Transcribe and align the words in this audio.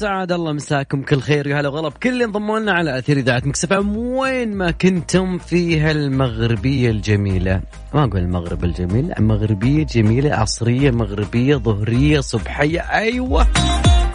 سعد 0.00 0.32
الله 0.32 0.52
مساكم 0.52 1.02
كل 1.02 1.20
خير 1.20 1.46
يا 1.46 1.60
هلا 1.60 1.68
وغلا. 1.68 1.88
بكل 1.88 2.08
اللي 2.08 2.24
انضموا 2.24 2.58
لنا 2.58 2.72
على 2.72 2.98
أثير 2.98 3.16
إذاعة 3.16 3.42
مكسفة 3.44 3.80
وين 3.80 4.56
ما 4.56 4.70
كنتم 4.70 5.38
في 5.38 5.80
هالمغربيه 5.80 6.90
الجميلة. 6.90 7.60
ما 7.94 8.04
أقول 8.04 8.20
المغرب 8.20 8.64
الجميل 8.64 9.14
مغربية 9.18 9.84
جميلة 9.84 10.34
عصرية 10.34 10.90
مغربية 10.90 11.56
ظهرية 11.56 12.20
صبحية 12.20 12.80
أيوه 12.80 13.46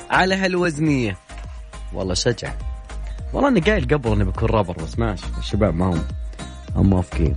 على 0.10 0.36
هالوزنية. 0.36 1.18
والله 1.94 2.14
شجع 2.14 2.54
والله 3.34 3.50
اني 3.50 3.60
قايل 3.60 3.88
قبل 3.88 4.12
إني 4.12 4.24
بكون 4.24 4.50
رابر 4.50 4.74
بس 4.84 5.00
ماشي 5.00 5.26
الشباب 5.40 5.76
ما 5.76 5.86
هم 5.86 6.04
هم 6.76 6.90
موافقين. 6.90 7.36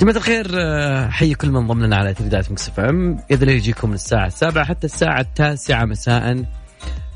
جماعة 0.00 0.16
الخير 0.16 0.46
آه، 0.54 1.08
حي 1.08 1.34
كل 1.34 1.50
من 1.50 1.66
ضمننا 1.66 1.96
على 1.96 2.14
تلفزيون 2.14 2.42
مكسف 2.50 2.80
إم. 2.80 3.18
إذا 3.30 3.50
يجيكم 3.50 3.88
من 3.88 3.94
الساعة 3.94 4.26
السابعة 4.26 4.64
حتى 4.64 4.86
الساعة 4.86 5.20
التاسعة 5.20 5.84
مساء 5.84 6.44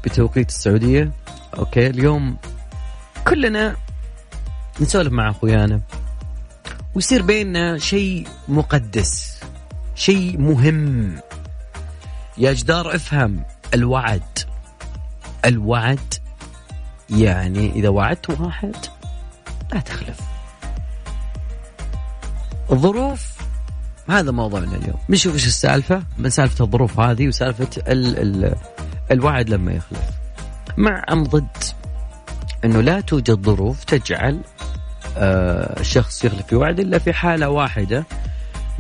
بتوقيت 0.05 0.49
السعودية. 0.49 1.13
أوكي 1.59 1.87
اليوم 1.87 2.37
كلنا 3.29 3.77
نسولف 4.81 5.13
مع 5.13 5.31
أخويانا. 5.31 5.81
ويصير 6.95 7.23
بيننا 7.23 7.79
شيء 7.79 8.29
مقدس 8.49 9.41
شيء 9.95 10.39
مهم. 10.39 11.17
يا 12.39 12.53
جدار 12.53 12.95
افهم 12.95 13.45
الوعد. 13.75 14.39
الوعد 15.45 16.15
يعني 17.11 17.73
إذا 17.73 17.89
وعدت 17.89 18.41
واحد 18.41 18.77
لا 19.73 19.81
تخلف. 19.81 20.21
الظروف 22.73 23.35
هذا 24.09 24.31
موضوعنا 24.31 24.77
اليوم. 24.77 24.99
بنشوف 25.09 25.35
إيش 25.35 25.47
السالفة؟ 25.47 26.03
من 26.19 26.31
سالفة 26.31 26.65
الظروف 26.65 27.01
هذه 27.01 27.29
وسالفة 27.29 27.69
ال 27.89 28.19
ال 28.19 28.55
الوعد 29.11 29.51
لما 29.51 29.73
يخلف 29.73 30.11
مع 30.77 31.05
أم 31.13 31.25
ضد 31.25 31.57
إنه 32.65 32.81
لا 32.81 33.01
توجد 33.01 33.43
ظروف 33.43 33.85
تجعل 33.85 34.41
آه 35.17 35.81
الشخص 35.81 36.25
يخلف 36.25 36.47
في 36.47 36.57
وعد 36.57 36.81
إلا 36.81 36.99
في 36.99 37.13
حالة 37.13 37.49
واحدة 37.49 38.05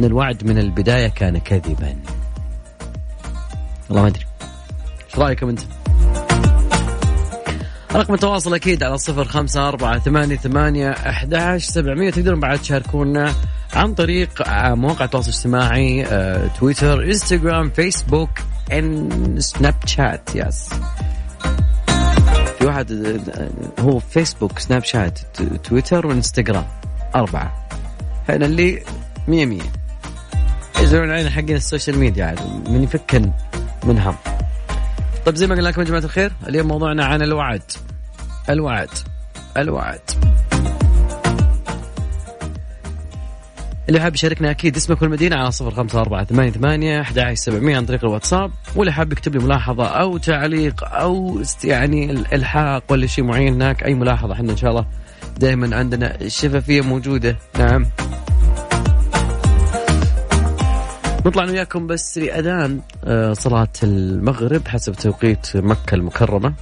إن 0.00 0.04
الوعد 0.04 0.44
من 0.44 0.58
البداية 0.58 1.08
كان 1.08 1.38
كذبا. 1.38 1.96
والله 3.88 4.02
ما 4.02 4.08
أدري. 4.08 4.26
إيش 5.06 5.18
رايكم 5.18 5.48
أنت؟ 5.48 5.60
رقم 7.92 8.14
التواصل 8.14 8.54
أكيد 8.54 8.82
على 8.82 8.98
صفر 8.98 9.24
خمسة 9.24 9.68
أربعة 9.68 9.98
ثمانية 9.98 10.36
ثمانية 10.36 10.90
أحد 10.90 11.56
سبعمية. 11.58 12.10
تقدرون 12.10 12.40
بعد 12.40 12.58
تشاركونا 12.58 13.32
عن 13.74 13.94
طريق 13.94 14.48
آه، 14.48 14.74
مواقع 14.74 15.04
التواصل 15.04 15.30
الاجتماعي 15.30 16.06
آه، 16.06 16.46
تويتر 16.46 17.04
إنستغرام 17.04 17.70
فيسبوك. 17.70 18.30
ان 18.72 19.40
سناب 19.40 19.74
شات 19.86 20.30
yes. 20.34 20.68
في 22.58 22.66
واحد 22.66 22.92
هو 23.80 23.98
فيسبوك 23.98 24.58
سناب 24.58 24.84
شات 24.84 25.18
تويتر 25.64 26.06
وانستغرام 26.06 26.66
أربعة. 27.14 27.68
إحنا 28.30 28.46
اللي 28.46 28.82
مية 29.28 29.46
مية. 29.46 29.72
يزورون 30.80 31.10
علينا 31.10 31.30
حقين 31.30 31.56
ال 31.56 31.62
social 31.62 31.98
media 31.98 32.24
عاد 32.24 32.40
من 32.68 32.82
يفكنا 32.82 33.30
منهم 33.84 34.14
طيب 35.26 35.34
زي 35.36 35.46
ما 35.46 35.54
قلنا 35.54 35.68
لكم 35.68 35.80
يا 35.80 35.86
جماعة 35.86 36.04
الخير 36.04 36.32
اليوم 36.48 36.68
موضوعنا 36.68 37.04
عن 37.04 37.22
الوعد. 37.22 37.62
الوعد. 38.50 38.88
الوعد. 39.56 40.00
اللي 43.88 44.00
حاب 44.00 44.14
يشاركنا 44.14 44.50
أكيد 44.50 44.76
اسمك 44.76 45.02
والمدينة 45.02 45.36
على 45.36 45.50
صفر 45.50 45.70
خمسة 45.70 46.00
أربعة 46.00 46.24
ثمانية 46.24 46.50
ثمانية 46.50 47.00
أحد 47.00 47.34
سبعمية 47.34 47.76
عن 47.76 47.86
طريق 47.86 48.04
الواتساب. 48.04 48.50
واللي 48.76 48.92
حاب 48.92 49.12
يكتب 49.12 49.36
لي 49.36 49.44
ملاحظة 49.44 49.86
أو 49.86 50.16
تعليق 50.18 50.84
أو 50.84 51.42
يعني 51.64 52.10
الإلحاق 52.10 52.82
ولا 52.88 53.06
شيء 53.06 53.24
معين 53.24 53.54
هناك 53.54 53.84
أي 53.84 53.94
ملاحظة 53.94 54.32
إحنا 54.32 54.52
إن 54.52 54.56
شاء 54.56 54.70
الله 54.70 54.86
دائما 55.38 55.76
عندنا 55.76 56.20
الشفافية 56.20 56.80
موجودة. 56.80 57.36
نعم. 57.58 57.86
نطلع 61.26 61.44
أنا 61.44 61.52
وياكم 61.52 61.86
بس 61.86 62.18
لأذان 62.18 62.80
آه، 63.04 63.32
صلاة 63.32 63.68
المغرب 63.82 64.68
حسب 64.68 64.92
توقيت 64.92 65.56
مكة 65.56 65.94
المكرمة. 65.94 66.54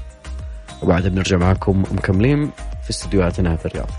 وبعدها 0.83 1.09
بنرجع 1.09 1.37
معكم 1.37 1.83
مكملين 1.93 2.51
في 2.85 2.91
استديوهاتنا 2.91 3.57
في 3.57 3.67
الرياض. 3.67 3.91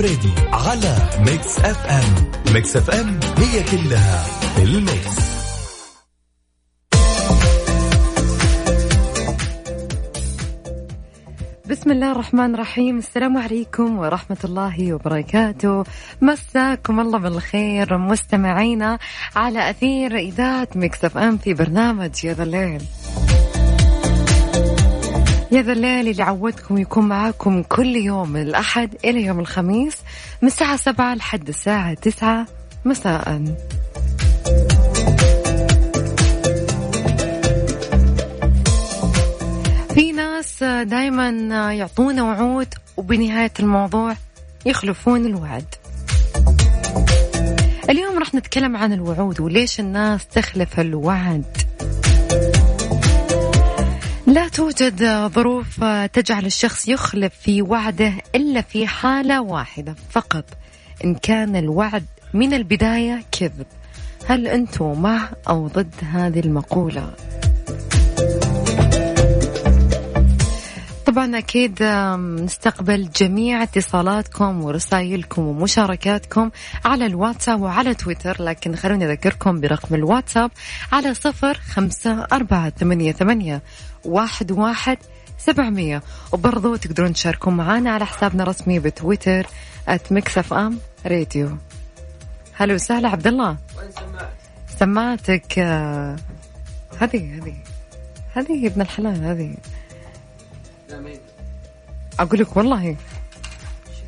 الفريدي 0.00 0.32
على 0.52 0.96
Mix 1.18 1.58
FM 1.58 2.30
Mix 2.54 2.76
FM 2.76 3.20
هي 3.38 3.62
كلها 3.62 4.22
في 4.56 4.62
ال 4.62 4.73
mix. 4.73 5.16
بسم 11.70 11.90
الله 11.90 12.12
الرحمن 12.12 12.54
الرحيم. 12.54 12.98
السلام 12.98 13.36
عليكم 13.36 13.98
ورحمة 13.98 14.36
الله 14.44 14.92
وبركاته. 14.92 15.84
مساكم 16.22 17.00
الله 17.00 17.18
بالخير. 17.18 17.98
مستمعينا 17.98 18.98
على 19.36 19.70
أثير 19.70 20.16
إذاعة 20.16 20.68
مكسف 20.74 21.18
أم 21.18 21.38
في 21.38 21.54
برنامج 21.54 22.24
يا 22.24 22.32
ذا 22.32 22.42
الليل. 22.42 22.82
يا 25.52 25.62
ذا 25.62 25.72
الليل 25.72 26.08
اللي 26.08 26.22
عودكم 26.22 26.78
يكون 26.78 27.08
معاكم 27.08 27.62
كل 27.62 27.96
يوم 27.96 28.30
من 28.30 28.42
الأحد 28.42 28.94
إلى 29.04 29.24
يوم 29.24 29.40
الخميس 29.40 29.96
من 30.42 30.48
الساعة 30.48 30.76
سبعة 30.76 31.14
لحد 31.14 31.48
الساعة 31.48 31.94
تسعة 31.94 32.46
مساءً. 32.84 33.56
في 39.94 40.12
ناس 40.12 40.62
دائما 40.64 41.28
يعطونا 41.72 42.22
وعود 42.22 42.74
وبنهاية 42.96 43.52
الموضوع 43.60 44.16
يخلفون 44.66 45.26
الوعد. 45.26 45.64
اليوم 47.90 48.18
راح 48.18 48.34
نتكلم 48.34 48.76
عن 48.76 48.92
الوعود 48.92 49.40
وليش 49.40 49.80
الناس 49.80 50.26
تخلف 50.26 50.80
الوعد. 50.80 51.44
لا 54.36 54.48
توجد 54.48 55.26
ظروف 55.26 55.84
تجعل 56.12 56.46
الشخص 56.46 56.88
يخلف 56.88 57.34
في 57.34 57.62
وعده 57.62 58.12
إلا 58.34 58.60
في 58.60 58.86
حالة 58.86 59.40
واحدة 59.40 59.94
فقط 60.10 60.44
إن 61.04 61.14
كان 61.14 61.56
الوعد 61.56 62.04
من 62.34 62.54
البداية 62.54 63.22
كذب 63.32 63.66
هل 64.26 64.46
أنتم 64.48 65.02
مع 65.02 65.28
أو 65.48 65.66
ضد 65.66 65.94
هذه 66.12 66.40
المقولة؟ 66.40 67.12
طبعا 71.16 71.38
أكيد 71.38 71.82
نستقبل 72.44 73.10
جميع 73.10 73.62
اتصالاتكم 73.62 74.64
ورسائلكم 74.64 75.42
ومشاركاتكم 75.42 76.50
على 76.84 77.06
الواتساب 77.06 77.60
وعلى 77.60 77.94
تويتر 77.94 78.42
لكن 78.42 78.76
خلوني 78.76 79.06
أذكركم 79.06 79.60
برقم 79.60 79.94
الواتساب 79.94 80.50
على 80.92 81.14
صفر 81.14 81.54
خمسة 81.54 82.26
أربعة 82.32 82.70
ثمانية, 82.70 83.12
ثمانية 83.12 83.62
واحد, 84.04 84.52
واحد 84.52 84.98
سبعمية. 85.38 86.02
وبرضو 86.32 86.76
تقدرون 86.76 87.12
تشاركون 87.12 87.56
معنا 87.56 87.90
على 87.90 88.06
حسابنا 88.06 88.42
الرسمي 88.42 88.78
بتويتر 88.78 89.46
@Mix 90.10 90.52
FM 90.52 90.78
Radio 91.06 91.56
هلا 92.54 92.74
وسهلا 92.74 93.08
عبد 93.08 93.26
الله 93.26 93.48
وين 93.48 93.88
سماعتك 94.78 95.58
آه، 95.58 96.16
هذه 97.00 97.38
هذه 97.38 97.54
هذه 98.34 98.66
ابن 98.66 98.80
الحلال 98.80 99.24
هذه. 99.24 99.54
أقول 102.20 102.40
لك 102.40 102.56
والله. 102.56 102.96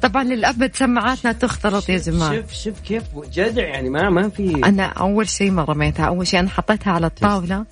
طبعا 0.02 0.24
للابد 0.24 0.74
سماعاتنا 0.74 1.32
تختلط 1.32 1.88
يا 1.88 1.98
جماعة. 1.98 2.34
شوف 2.34 2.52
شوف 2.52 2.80
كيف 2.80 3.02
جدع 3.32 3.62
يعني 3.62 3.90
ما 3.90 4.10
ما 4.10 4.28
في 4.28 4.54
أنا 4.64 4.84
أول 4.84 5.28
شيء 5.28 5.50
ما 5.50 5.64
رميتها 5.64 6.06
أول 6.06 6.26
شيء 6.26 6.40
أنا 6.40 6.50
حطيتها 6.50 6.92
على 6.92 7.06
الطاولة. 7.06 7.64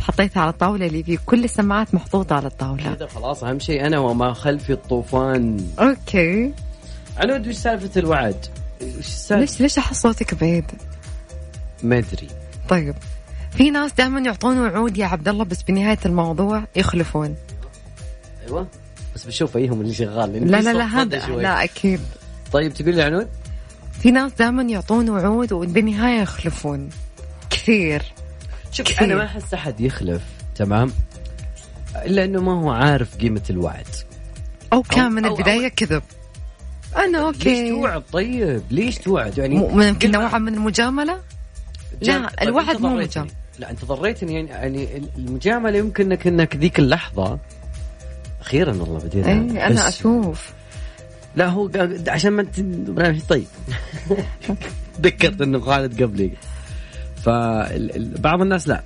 حطيتها 0.00 0.40
على 0.40 0.50
الطاولة 0.50 0.86
اللي 0.86 1.02
فيه 1.02 1.18
كل 1.26 1.44
السماعات 1.44 1.94
محطوطة 1.94 2.36
على 2.36 2.46
الطاولة. 2.46 2.94
كذا 2.94 3.06
خلاص 3.06 3.44
أهم 3.44 3.58
شيء 3.58 3.86
أنا 3.86 3.98
وما 3.98 4.32
خلفي 4.32 4.72
الطوفان. 4.72 5.66
أوكي. 5.78 6.52
عنود 7.16 7.48
وش 7.48 7.54
سالفة 7.54 8.00
الوعد؟ 8.00 8.46
وش 8.82 8.98
السالفه؟ 8.98 9.40
ليش 9.40 9.60
ليش 9.60 9.78
احس 9.78 10.02
صوتك 10.02 10.34
بعيد؟ 10.34 10.64
ما 11.82 11.98
أدري. 11.98 12.28
طيب. 12.68 12.94
في 13.50 13.70
ناس 13.70 13.92
دائما 13.92 14.20
يعطون 14.20 14.58
وعود 14.58 14.98
يا 14.98 15.06
عبد 15.06 15.28
الله 15.28 15.44
بس 15.44 15.62
بنهاية 15.62 15.98
الموضوع 16.06 16.64
يخلفون. 16.76 17.36
أيوه 18.46 18.66
بس 19.14 19.24
بشوف 19.26 19.56
إيهم 19.56 19.80
اللي 19.80 19.94
شغال 19.94 20.50
لا 20.50 20.60
لا 20.60 20.72
لا 20.72 20.84
هذا. 20.84 21.26
لا 21.28 21.64
أكيد 21.64 22.00
طيب 22.52 22.74
تقول 22.74 22.94
لي 22.94 23.02
عنود؟ 23.02 23.28
في 24.00 24.10
ناس 24.10 24.32
دائما 24.32 24.62
يعطون 24.62 25.10
وعود 25.10 25.52
وبالنهاية 25.52 26.20
يخلفون 26.22 26.88
كثير 27.50 28.02
شوف 28.72 28.86
كثير. 28.86 29.04
أنا 29.04 29.14
ما 29.14 29.24
أحس 29.24 29.54
أحد 29.54 29.80
يخلف 29.80 30.22
تمام 30.54 30.92
إلا 31.96 32.24
إنه 32.24 32.40
ما 32.42 32.60
هو 32.60 32.70
عارف 32.70 33.16
قيمة 33.16 33.42
الوعد 33.50 33.86
أو 34.72 34.82
كان 34.82 35.12
من 35.12 35.22
أو- 35.24 35.26
أو- 35.28 35.30
البداية 35.32 35.68
كذب 35.68 36.02
أنا 36.96 37.06
ليش 37.18 37.24
أوكي 37.26 37.70
توعد 37.70 38.02
طيب؟ 38.12 38.62
ليش 38.70 38.98
توعد؟ 38.98 39.38
يعني 39.38 39.54
ممكن 39.58 40.10
نوعا 40.10 40.38
من 40.38 40.54
المجاملة 40.54 41.20
جام- 42.02 42.22
لا، 42.22 42.28
طيب 42.28 42.48
الوعد 42.48 42.80
مو. 42.80 42.96
مجاملة. 42.96 43.30
لا 43.58 43.70
انت 43.70 43.84
ضريتني 43.84 44.34
يعني 44.34 44.48
يعني 44.50 45.02
المجاملة 45.18 45.78
يمكن 45.78 46.04
انك 46.12 46.26
إنك 46.26 46.56
ذيك 46.56 46.78
اللحظة 46.78 47.38
أخيرا 48.46 48.70
والله 48.70 48.98
بدينا 48.98 49.28
اي 49.28 49.66
أنا 49.66 49.88
أشوف. 49.88 50.52
لا 51.36 51.48
هو 51.48 51.70
عشان 52.08 52.32
ما 52.32 52.42
انت 52.42 53.28
طيب. 53.28 53.46
تذكرت 55.02 55.40
إنه 55.40 55.60
خالد 55.60 56.02
قبلي. 56.02 56.30
فبعض 57.16 58.40
الناس 58.42 58.68
لا 58.68 58.82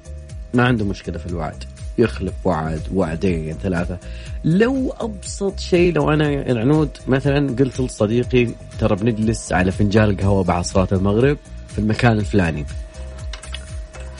ما 0.55 0.65
عنده 0.65 0.85
مشكلة 0.85 1.19
في 1.19 1.27
الوعد. 1.27 1.65
يخلف 1.99 2.35
وعد 2.45 2.81
وعدين 2.95 3.57
ثلاثة. 3.63 3.99
لو 4.45 4.95
أبسط 5.01 5.59
شيء 5.59 5.93
لو 5.93 6.11
أنا 6.11 6.29
العنود 6.29 6.91
مثلا 7.09 7.57
قلت 7.57 7.81
لصديقي 7.81 8.49
ترى 8.79 8.97
بنجلس 8.97 9.53
على 9.53 9.73
فنجان 9.73 10.05
القهوة 10.05 10.45
بعد 10.45 10.65
صلاه 10.65 10.89
المغرب 10.93 11.39
في 11.69 11.79
المكان 11.79 12.19
الفلاني. 12.19 12.67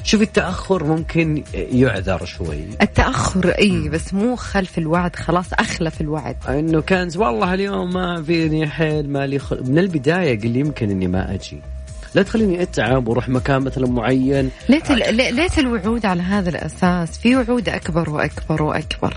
شوف 0.05 0.23
التأخر 0.23 0.85
ممكن 0.85 1.43
يعذر 1.55 2.25
شوي. 2.25 2.65
التأخر 2.83 3.49
إي 3.49 3.89
بس 3.89 4.15
مو 4.15 4.37
خلف 4.37 4.79
الوعد 4.79 5.17
خلاص 5.17 5.53
أخلف 5.53 6.01
الوعد. 6.01 6.37
إنه 6.49 6.81
كان 6.81 7.11
والله 7.17 7.55
اليوم 7.55 7.93
ما 7.93 8.23
فيني 8.23 8.69
حيل 8.69 9.11
ما 9.11 9.27
لي 9.27 9.39
خل... 9.39 9.71
من 9.71 9.79
البداية 9.79 10.41
قل 10.41 10.57
يمكن 10.57 10.91
إني 10.91 11.07
ما 11.07 11.35
أجي. 11.35 11.61
لا 12.15 12.23
تخليني 12.23 12.63
أتعب 12.63 13.09
وأروح 13.09 13.29
مكان 13.29 13.63
مثلا 13.63 13.87
معين. 13.87 14.51
ليت 14.69 14.91
ليت 14.91 15.59
الوعود 15.59 16.07
على 16.07 16.23
هذا 16.23 16.51
الأساس. 16.51 17.19
في 17.19 17.37
وعود 17.37 17.69
أكبر 17.69 18.11
وأكبر 18.11 18.63
وأكبر. 18.63 19.17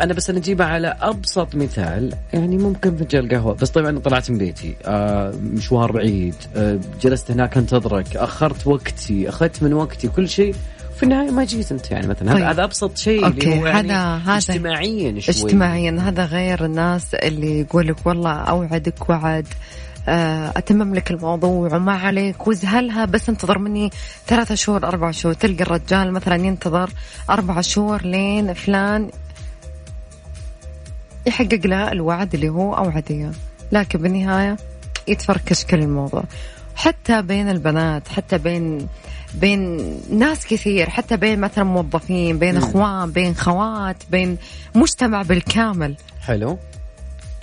أنا 0.00 0.14
بس 0.14 0.30
أنا 0.30 0.38
اجيبها 0.38 0.66
على 0.66 0.96
أبسط 1.00 1.54
مثال 1.54 2.14
يعني 2.32 2.56
ممكن 2.58 2.96
فنجان 2.96 3.28
قهوه 3.28 3.54
بس 3.54 3.70
طبعا 3.70 3.98
طلعت 3.98 4.30
من 4.30 4.38
بيتي. 4.38 4.74
آه 4.84 5.34
مشوار 5.52 5.92
بعيد. 5.92 6.34
آه 6.56 6.78
جلست 7.02 7.30
هناك 7.30 7.56
أنتظرك. 7.56 8.16
أخرت 8.16 8.66
وقتي. 8.66 9.28
أخذت 9.28 9.62
من 9.62 9.72
وقتي 9.72 10.08
كل 10.08 10.28
شيء. 10.28 10.54
في 10.96 11.02
النهاية 11.02 11.30
ما 11.30 11.44
جيت 11.44 11.72
أنت 11.72 11.90
يعني 11.90 12.06
مثلا. 12.06 12.32
طيب. 12.34 12.42
هذا 12.44 12.64
أبسط 12.64 12.96
شيء 12.96 13.26
اللي 13.26 13.60
هو 13.60 13.66
يعني 13.66 13.92
هذا- 13.92 14.36
اجتماعيا 14.36 15.20
شوي. 15.20 15.34
اجتماعيا. 15.34 15.98
هذا 16.00 16.24
غير 16.24 16.64
الناس 16.64 17.14
اللي 17.14 17.60
يقول 17.60 17.88
لك 17.88 18.06
والله 18.06 18.32
أوعدك 18.32 19.10
وعد. 19.10 19.46
اتمم 20.08 20.94
لك 20.94 21.10
الموضوع 21.10 21.74
وما 21.76 21.92
عليك. 21.92 22.46
وزهلها 22.46 23.04
بس 23.04 23.28
انتظر 23.28 23.58
مني 23.58 23.90
ثلاثة 24.26 24.54
شهور 24.54 24.86
أربع 24.86 25.10
شهور. 25.10 25.34
تلقى 25.34 25.62
الرجال 25.62 26.12
مثلا 26.12 26.36
ينتظر 26.36 26.90
أربع 27.30 27.60
شهور 27.60 28.02
لين 28.02 28.52
فلان 28.52 29.10
يحقق 31.26 31.60
له 31.66 31.92
الوعد 31.92 32.34
اللي 32.34 32.48
هو 32.48 32.74
أوعد 32.74 33.04
إياه. 33.10 33.32
لكن 33.72 33.98
بالنهاية 33.98 34.56
يتفركش 35.08 35.64
كل 35.64 35.78
الموضوع. 35.82 36.24
حتى 36.74 37.22
بين 37.22 37.50
البنات 37.50 38.08
حتى 38.08 38.38
بين 38.38 38.88
بين 39.34 39.80
ناس 40.10 40.46
كثير 40.46 40.90
حتى 40.90 41.16
بين 41.16 41.40
مثلا 41.40 41.64
موظفين 41.64 42.38
بين 42.38 42.56
إخوان 42.56 43.10
بين 43.10 43.34
خوات 43.34 43.96
بين 44.10 44.38
مجتمع 44.74 45.22
بالكامل. 45.22 45.96
حلو. 46.20 46.58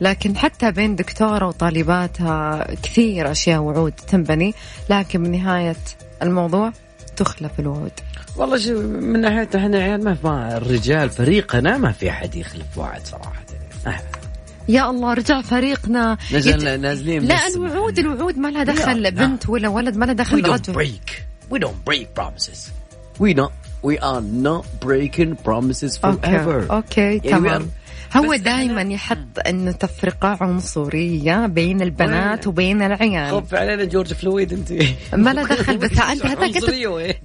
لكن 0.02 0.38
حتى 0.38 0.72
بين 0.72 0.96
دكتورة 0.96 1.48
وطالباتها 1.48 2.68
كثير 2.84 3.32
أشياء 3.32 3.60
وعود 3.62 3.92
تنبني 3.92 4.54
لكن 4.90 5.24
بنهاية 5.24 5.76
الموضوع 6.22 6.72
تخلف 7.16 7.60
الوعود 7.60 7.92
والله 8.38 8.58
شو 8.58 8.82
من 8.82 9.22
ناحيه 9.22 9.50
إحنا 9.56 9.78
عيال 9.78 10.04
ما 10.04 10.18
ما 10.24 10.58
الرجال 10.58 11.10
فريقنا 11.10 11.78
ما 11.78 11.92
في 11.92 12.10
أحد 12.10 12.36
يخلف 12.36 12.78
وعد 12.78 13.06
صراحة 13.06 13.44
يعني. 13.86 14.02
يا 14.70 14.90
الله 14.90 15.14
رجع 15.14 15.42
فريقنا 15.42 16.18
نزل 16.34 16.82
نازلين 16.82 17.24
لا 17.24 17.48
الوعود 17.48 18.00
الوعود 18.00 18.38
ما 18.38 18.48
لها 18.48 18.64
دخل. 18.64 19.12
بنت 19.12 19.50
ولا 19.50 19.70
ولد 19.70 19.98
ما 19.98 20.06
لها 20.06 20.14
We 20.14 20.18
دخل 20.18 20.44
don't 20.44 20.50
رجل 20.50 20.74
break. 20.74 21.12
We 21.52 21.60
don't 21.60 21.86
break 21.90 22.14
promises. 22.14 22.72
We 23.20 23.34
not. 23.34 23.52
We 23.84 23.98
are 23.98 24.22
not 24.22 24.66
breaking 24.86 25.36
promises 25.36 25.98
forever. 25.98 26.72
okay 26.72 26.72
okay 26.72 27.02
يعني 27.02 27.20
تمام 27.20 27.62
we 27.62 27.89
هو 28.16 28.36
دائما 28.36 28.82
يحط 28.82 29.48
انه 29.48 29.72
تفرقة 29.72 30.38
عنصرية 30.42 31.46
بين 31.46 31.82
البنات؟ 31.82 32.48
وبين 32.48 32.82
العيال. 32.82 33.32
خف 33.32 33.56
علينا 33.56 33.84
جورج 33.84 34.14
فلويد 34.14 34.54
أنت. 34.54 34.74
ما 35.26 35.34
له 35.34 35.44
دخل 35.44 35.78
بس 35.78 36.00
أنت 36.00 36.26
هذا؟ 36.32 36.46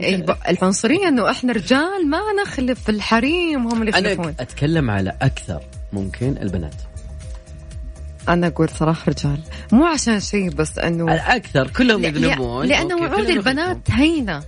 إيه، 0.01 0.25
العنصرية 0.49 1.09
إنه 1.09 1.31
إحنا 1.31 1.53
رجال 1.53 2.11
ما 2.11 2.21
نخلف 2.43 2.91
الحريم 2.91 3.67
هم 3.67 3.83
اللي 3.83 3.91
يخلفون. 3.91 4.25
أنا 4.25 4.35
أتكلم 4.41 4.91
على 4.91 5.17
أكثر 5.23 5.61
ممكن 5.93 6.35
البنات. 6.43 6.75
أنا 8.29 8.47
أقول 8.47 8.69
صراحة 8.69 9.11
رجال. 9.11 9.39
مو 9.73 9.85
عشان 9.85 10.21
شيء 10.21 10.51
بس 10.51 10.79
إنه 10.79 11.15
أكثر 11.15 11.67
كلهم 11.67 12.05
يذنبون 12.05 12.67
لأن 12.67 12.93
okay، 12.93 13.05
وعود 13.05 13.29
البنات 13.29 13.79
هينة. 13.91 14.43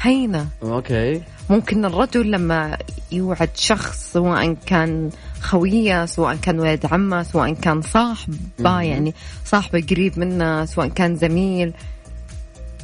هينة. 0.00 0.48
okay. 0.62 1.22
ممكن 1.50 1.84
الرجل 1.84 2.30
لما 2.30 2.78
يوعد 3.12 3.50
شخص 3.54 4.12
سواء 4.12 4.56
كان 4.66 5.10
خويه 5.40 6.06
سواء 6.06 6.36
كان 6.36 6.60
ولد 6.60 6.86
عمه 6.86 7.22
سواء 7.22 7.54
كان 7.54 7.82
صاحبه 7.82 8.80
يعني 8.80 9.14
صاحبه 9.44 9.84
قريب 9.90 10.18
منه 10.18 10.64
سواء 10.64 10.88
كان 10.88 11.16
زميل 11.16 11.72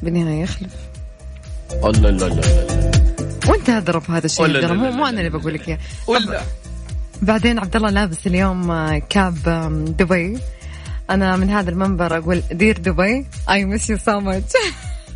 بالنهاية 0.03 0.43
يخلف. 0.43 0.75
الله 1.85 2.11
لا 2.11 2.29
لا 2.29 2.35
لا 2.35 2.91
وانت 3.49 3.71
اضرب 3.71 4.11
هذا 4.11 4.27
الشيء 4.27 4.47
الله. 4.47 4.61
لا 4.61 4.73
مو 4.73 4.91
مو 4.91 5.07
أنا 5.07 5.19
اللي 5.19 5.31
بقول 5.31 5.55
لك 5.55 5.69
إياه. 5.69 5.79
بعدين 7.23 7.59
عبد 7.59 7.77
الله 7.77 7.91
لابس 7.91 8.27
اليوم 8.27 8.71
آه، 8.71 9.03
cap 9.09 9.35
دبي. 9.99 10.39
أنا 11.11 11.37
من 11.37 11.51
هذا 11.51 11.71
المنبر 11.71 12.19
أقول 12.19 12.43
dear 12.53 12.79
دبي 12.79 13.27
I 13.51 13.65
miss 13.65 13.91
you 13.91 13.99
so 13.99 14.21
much 14.21 14.53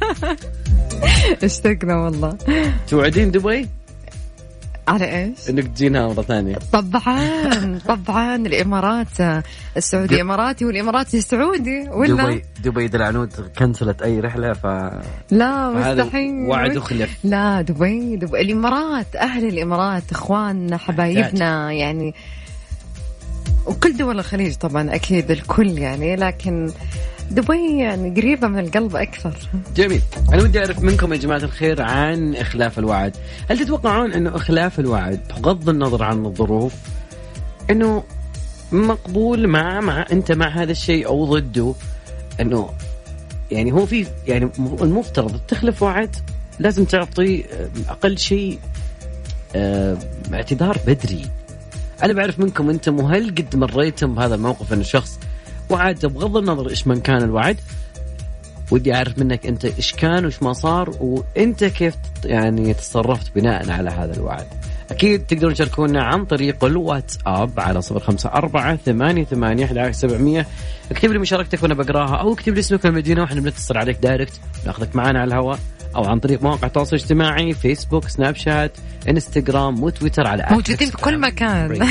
اشتقنا 1.45 1.97
والله. 1.97 2.37
توعدين 2.89 3.31
دبي؟ 3.31 3.69
على 4.89 5.05
إيش؟ 5.05 5.51
إنك 5.51 5.69
تجينها 5.69 6.09
مرة 6.09 6.23
ثانية. 6.23 6.57
طبعا 6.73 7.79
طبعا 7.89 8.37
الإمارات 8.37 9.43
السعودي 9.77 10.21
إماراتي 10.21 10.65
والإماراتي 10.65 11.21
سعودي 11.21 11.89
ولا؟ 11.91 12.25
دبي 12.25 12.45
دبي 12.65 12.89
دلعنود 12.89 13.33
كنسلت 13.59 14.03
أي 14.03 14.21
رحلة 14.21 14.53
ف 14.53 14.67
لا 15.31 15.71
مستحيل. 15.71 16.49
وعد 16.49 16.77
وخلف 16.77 17.19
لا 17.25 17.63
دبي 17.63 18.17
دبي. 18.17 18.41
الإمارات 18.41 19.17
أهل 19.17 19.49
الإمارات 19.49 20.03
اخواننا 20.13 20.77
حبايبنا 20.77 21.73
يعني 21.73 22.15
وكل 23.67 23.97
دول 23.97 24.19
الخليج 24.19 24.55
طبعا 24.55 24.95
أكيد 24.95 25.31
الكل 25.31 25.79
يعني 25.79 26.17
لكن 26.17 26.71
دبي 27.31 27.79
يعني 27.79 28.21
قريبة 28.21 28.49
من 28.49 28.59
القلب 28.59 28.97
أكثر. 28.97 29.35
جميل. 29.77 30.03
أنا 30.33 30.43
ودي 30.43 30.59
أعرف 30.59 30.83
منكم 30.83 31.13
يا 31.13 31.19
جماعة 31.19 31.39
الخير 31.39 31.83
عن 31.83 32.35
إخلاف 32.35 32.79
الوعد. 32.79 33.17
هل 33.51 33.59
تتوقعون 33.59 34.13
انه 34.13 34.37
إخلاف 34.37 34.81
الوعد 34.81 35.21
بغض 35.29 35.69
النظر 35.69 36.03
عن 36.03 36.27
الظروف 36.27 36.75
أنه 37.71 38.03
مقبول 38.73 39.47
مع 39.47 39.81
مع 39.81 40.07
أنت 40.13 40.33
مع 40.33 40.49
هذا 40.49 40.73
الشيء 40.73 41.07
أو 41.07 41.25
ضده؟ 41.25 41.75
أنه 42.41 42.71
يعني 43.51 43.73
هو 43.73 43.87
في 43.87 44.07
يعني 44.27 44.51
المفترض 44.63 45.41
تخلف 45.49 45.83
وعد 45.83 46.17
لازم 46.59 46.85
تعطي 46.85 47.45
أقل 47.89 48.19
شيء 48.19 48.59
آه، 49.57 49.97
اعتذار 50.35 50.79
بدري. 50.87 51.27
أنا 52.03 52.13
بعرف 52.13 52.39
منكم 52.39 52.71
أنتم 52.71 53.01
وهل 53.01 53.29
قد 53.31 53.57
مريتم 53.57 54.15
بهذا 54.15 54.35
الموقف 54.35 54.73
أن 54.73 54.81
الشخص 54.81 55.19
وعد 55.71 56.07
بغض 56.07 56.37
النظر 56.37 56.71
إيش 56.71 56.87
من 56.87 57.01
كان 57.01 57.23
الوعد. 57.23 57.57
ودي 58.71 58.95
أعرف 58.95 59.19
منك 59.19 59.47
أنت 59.47 59.65
إيش 59.65 59.93
كان 59.93 60.25
وإيش 60.25 60.43
ما 60.43 60.53
صار 60.53 60.91
وأنت 61.01 61.65
كيف 61.65 61.95
يعني 62.25 62.75
تصرفت 62.75 63.35
بناء 63.35 63.71
على 63.71 63.91
هذا 63.91 64.15
الوعد. 64.15 64.47
أكيد 64.91 65.27
تقدرون 65.27 65.55
تشاركونا 65.55 66.03
عن 66.03 66.25
طريق 66.25 66.65
الواتساب 66.65 67.61
على 67.61 67.83
صفر 67.83 68.01
خمسة 68.01 68.29
أربعة 68.29 68.77
ثمانية 68.77 69.25
ثمانية 69.25 69.91
سبعمية. 69.91 70.47
اكتب 70.91 71.13
لي 71.13 71.19
مشاركتك 71.19 71.63
وأنا 71.63 71.75
بقراها 71.75 72.17
أو 72.17 72.33
اكتب 72.33 72.55
لي 72.55 72.61
اسمك 72.61 72.87
المدينة 72.87 73.23
وإحنا 73.23 73.41
بنتصل 73.41 73.77
عليك 73.77 73.97
direct 73.97 74.41
ناخذك 74.67 74.97
معنا 74.97 75.21
على 75.21 75.35
الهواء 75.35 75.59
أو 75.97 76.05
عن 76.05 76.19
طريق 76.19 76.43
مواقع 76.43 76.67
التواصل 76.67 76.97
الاجتماعي 76.97 77.53
فيسبوك 77.53 78.09
سناب 78.09 78.37
شات 78.37 78.77
انستغرام 79.09 79.83
وتويتر 79.83 80.27
على 80.27 80.47
موجودين 80.51 80.91
في 80.91 80.97
كل 80.97 81.19
مكان. 81.19 81.87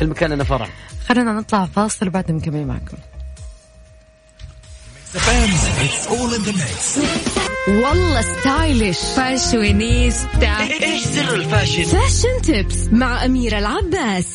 كل 0.00 0.06
مكان 0.06 0.32
أنا 0.32 0.44
فرع 0.44 0.68
خلينا 1.08 1.32
نطلع 1.32 1.66
فاصل 1.66 2.10
بعد 2.10 2.32
نكمل 2.32 2.66
معكم. 2.66 2.96
والله 7.68 8.22
stylish. 8.22 8.98
Fashionista 9.16 10.58
إيش 10.82 11.02
سر 11.02 11.34
ال 11.34 11.40
fashion؟ 11.40 11.84
Fashion 11.84 12.42
tips 12.42 12.88
مع 12.92 13.24
أميرة 13.24 13.58
العباس. 13.58 14.26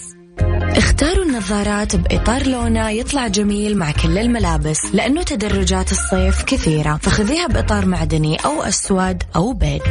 اختاروا 0.78 1.26
النظارات 1.26 1.96
بإطار 1.96 2.48
لونها 2.48 2.90
يطلع 2.90 3.28
جميل 3.28 3.78
مع 3.78 3.92
كل 3.92 4.18
الملابس 4.18 4.80
لأنه 4.94 5.24
تدرجات 5.24 5.92
الصيف 5.92 6.44
كثيرة 6.44 7.00
فخذيها 7.02 7.48
بإطار 7.48 7.86
معدني 7.86 8.36
أو 8.46 8.64
أسود 8.64 9.24
أو 9.36 9.54
بيج. 9.54 9.82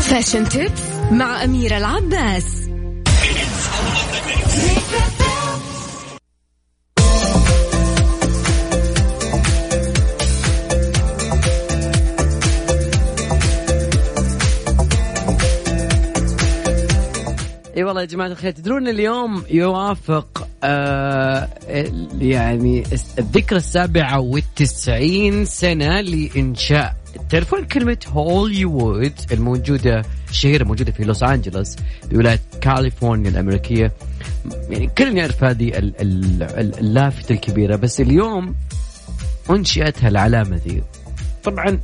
Fashion 0.00 0.48
tips 0.48 0.82
مع 1.10 1.44
أميرة 1.44 1.76
العباس. 1.76 2.44
إي 17.80 17.84
والله 17.84 18.00
يا 18.00 18.06
جماعة 18.06 18.26
الخير. 18.26 18.50
تدرون 18.50 18.88
اليوم 18.88 19.44
يوافق 19.50 20.48
آه 20.64 21.48
يعني 22.18 22.82
الذكرى 23.18 23.58
السابعة 23.58 24.20
والتسعين 24.20 25.44
سنة 25.44 26.00
لإنشاء 26.00 26.96
تعرفون 27.30 27.64
كلمة 27.64 27.98
هوليوود 28.08 29.12
الموجودة 29.32 30.02
الشهيرة 30.30 30.64
موجودة 30.64 30.92
في 30.92 31.04
لوس 31.04 31.22
أنجلوس 31.22 31.76
بولاية 32.10 32.40
كاليفورنيا 32.60 33.30
الأمريكية. 33.30 33.92
يعني 34.70 34.86
كلنا 34.98 35.18
يعرف 35.20 35.44
هذه 35.44 35.72
اللافتة 35.74 37.32
الكبيرة 37.32 37.76
بس 37.76 38.00
اليوم 38.00 38.54
أنشئت 39.50 40.04
هالعلامة 40.04 40.56
ذي 40.56 40.82
طبعا 41.44 41.80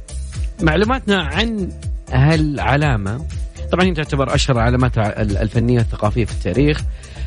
معلوماتنا 0.63 1.23
عن 1.23 1.71
هالعلامة 2.13 3.27
طبعا 3.73 3.85
هي 3.85 3.93
تعتبر 3.93 4.35
أشهر 4.35 4.57
العلامات 4.57 4.99
الفنية 5.19 5.79
والثقافيه 5.79 6.25
في 6.25 6.33
التاريخ. 6.33 6.83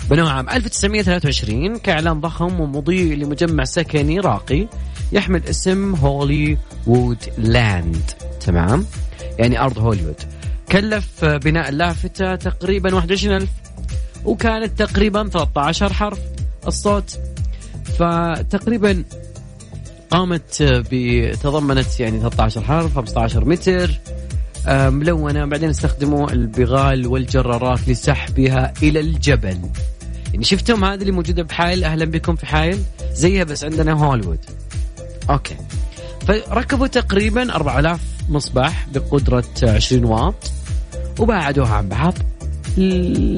بنوها 0.10 0.32
عام 0.32 0.50
1923 0.50 1.78
كإعلان 1.78 2.22
ضخم 2.22 2.60
ومضيء 2.60 3.16
لمجمع 3.18 3.64
سكني 3.64 4.20
راقي 4.20 4.68
يحمل 5.12 5.46
اسم 5.46 5.96
هولي 5.96 6.58
وود 6.88 7.18
لاند. 7.38 8.12
تمام؟ 8.46 8.86
يعني 9.40 9.60
أرض 9.60 9.80
هوليوود. 9.80 10.16
كلف 10.72 11.26
بناء 11.26 11.70
اللافته 11.70 12.36
تقريبا 12.36 12.96
21000 12.96 13.50
وكانت 14.26 14.84
تقريبا 14.84 15.30
13 15.30 15.94
حرف 15.94 16.20
الصوت. 16.68 17.20
فتقريبا 18.00 19.04
قامت 20.12 20.58
بتضمنت 20.62 22.00
يعني 22.00 22.20
13 22.20 22.62
حرف 22.62 22.96
15 22.96 23.46
متر. 23.46 23.92
ملونة. 24.68 25.46
بعدين 25.46 25.70
استخدموا 25.70 26.32
البغال 26.32 27.08
والجرارات 27.08 27.90
لسحبها 27.90 28.74
إلى 28.84 29.00
الجبل 29.00 29.60
يعني 30.34 30.44
شفتم 30.44 30.86
هذه 30.86 31.02
اللي 31.02 31.12
موجودة 31.12 31.44
بحايل؟ 31.44 31.84
أهلا 31.84 32.06
بكم 32.06 32.36
في 32.36 32.46
حايل؟ 32.46 32.80
زيها 33.14 33.44
بس 33.44 33.64
عندنا 33.64 33.94
هوليوود 33.94 34.40
أوكي. 35.30 35.56
فركبوا 36.28 36.88
تقريبا 36.88 37.56
4000 37.56 38.00
مصباح 38.30 38.88
بقدرة 38.94 39.44
20 39.64 40.06
واط 40.06 40.52
وبعدوها 41.20 41.74
عن 41.74 41.90
بعض. 41.90 42.14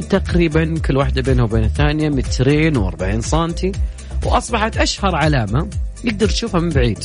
تقريبا 0.10 0.80
كل 0.80 0.98
واحدة 0.98 1.22
بينها 1.22 1.44
وبين 1.44 1.64
الثانية 1.64 2.10
مترين 2.10 2.92
و40 2.92 3.20
سنتي 3.20 3.72
وأصبحت 4.26 4.78
أشهر 4.78 5.16
علامة. 5.16 5.68
يقدر 6.04 6.28
تشوفها 6.28 6.62
من 6.62 6.70
بعيد. 6.70 7.00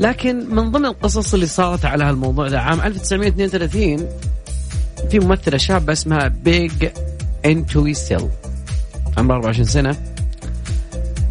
لكن 0.00 0.54
من 0.54 0.70
ضمن 0.70 0.86
القصص 0.86 1.34
اللي 1.34 1.46
صارت 1.46 1.84
على 1.84 2.04
هالموضوع 2.04 2.48
ده 2.48 2.60
عام 2.60 2.80
1932 2.80 4.08
في 5.10 5.18
ممثلة 5.18 5.56
شابة 5.58 5.92
اسمها 5.92 6.28
بيج 6.28 6.88
انتوي 7.44 7.94
سيل 7.94 8.28
عمرها 9.18 9.36
24 9.36 9.64
سنة. 9.64 9.96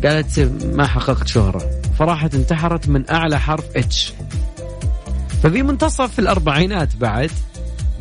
قالت 0.03 0.39
ما 0.65 0.88
حققت 0.88 1.27
شهرة. 1.27 1.69
فراحت 2.00 2.36
انتحرت 2.36 2.89
من 2.89 3.09
أعلى 3.09 3.39
حرف 3.39 3.65
H 3.75 4.13
ففي 5.43 5.63
منتصف 5.63 6.19
الأربعينات 6.19 6.95
بعد 6.95 7.31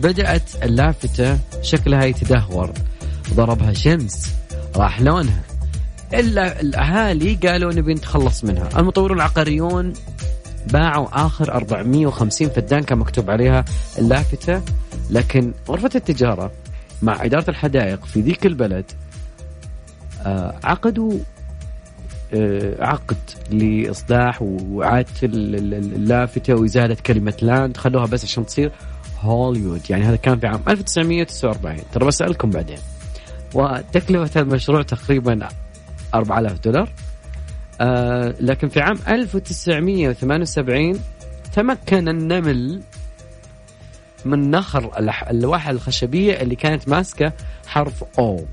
بدأت 0.01 0.51
اللافتة 0.63 1.39
شكلها 1.63 2.05
يتدهور. 2.05 2.73
ضربها 3.35 3.73
شمس. 3.73 4.31
راح 4.77 5.01
لونها. 5.01 5.43
إلا 6.15 6.61
الأهالي 6.61 7.35
قالوا 7.35 7.73
نبي 7.73 7.95
نتخلص 7.95 8.45
منها. 8.45 8.69
المطورون 8.79 9.17
العقاريون 9.17 9.93
باعوا 10.73 11.27
آخر 11.27 11.55
450 11.55 12.49
فدان 12.49 12.83
كان 12.83 12.99
مكتوب 12.99 13.31
عليها 13.31 13.65
اللافتة 13.99 14.63
لكن 15.11 15.53
غرفة 15.69 15.91
التجارة 15.95 16.53
مع 17.03 17.25
إدارة 17.25 17.51
الحدائق 17.51 18.05
في 18.05 18.21
ذيك 18.21 18.47
البلد 18.47 18.85
آه 20.27 20.55
عقدوا 20.65 21.13
آه 22.35 22.85
عقد 22.85 23.17
لإصلاح 23.51 24.43
واعاده 24.43 25.09
اللافتة 25.23 26.55
وإزالة 26.55 26.97
كلمة 27.07 27.35
لاند 27.43 27.77
خلوها 27.77 28.07
بس 28.07 28.25
عشان 28.25 28.47
تصير 28.47 28.73
هوليوود. 29.21 29.81
يعني 29.91 30.05
هذا 30.05 30.17
كان 30.17 30.39
في 30.39 30.47
عام 30.47 30.61
1949 30.69 31.77
ترى 31.93 32.07
بسألكم 32.07 32.51
بعدين. 32.51 32.79
وتكلفة 33.55 34.41
المشروع 34.41 34.83
تقريبا 34.83 35.49
4000 36.15 36.61
دولار. 36.65 36.93
آه 37.81 38.35
لكن 38.41 38.69
في 38.69 38.81
عام 38.81 38.99
1978 39.09 41.01
تمكن 41.55 42.09
النمل 42.09 42.81
من 44.25 44.51
نخر 44.51 44.91
اللوحة 45.31 45.71
الخشبية 45.71 46.33
اللي 46.33 46.57
كانت 46.57 46.89
ماسكة 46.89 47.33
حرف 47.67 48.05
أو 48.19 48.45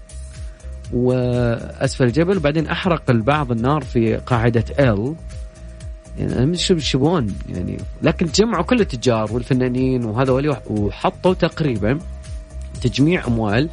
وأسفل 0.93 2.03
الجبل 2.03 2.37
وبعدين 2.37 2.67
أحرق 2.67 3.09
البعض 3.09 3.51
النار 3.51 3.81
في 3.81 4.15
قاعدة 4.15 4.65
ال 4.79 5.15
يعني 6.17 6.33
أنا 6.33 6.45
مش 6.45 6.93
يبون 6.95 7.35
يعني 7.49 7.77
لكن 8.01 8.25
جمعوا 8.25 8.63
كل 8.63 8.81
التجار 8.81 9.33
والفنانين 9.33 10.05
وهذول 10.05 10.55
وحطوا 10.67 11.33
تقريبا 11.33 11.99
تجميع 12.81 13.27
أموال 13.27 13.69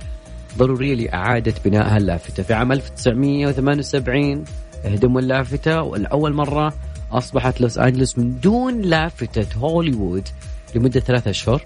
ضرورية 0.58 0.94
لإعادة 0.94 1.54
بناء 1.64 1.96
هاللافتة 1.96 2.42
في 2.42 2.54
عام 2.54 2.72
1978 2.72 4.44
اهدموا 4.84 5.20
اللافتة 5.20 5.82
والأول 5.82 6.32
مرة 6.32 6.74
أصبحت 7.12 7.60
لوس 7.60 7.78
أنجلوس 7.78 8.18
من 8.18 8.40
دون 8.40 8.80
لافتة 8.80 9.58
هوليوود 9.58 10.28
لمدة 10.74 11.00
ثلاثة 11.00 11.30
أشهر. 11.30 11.62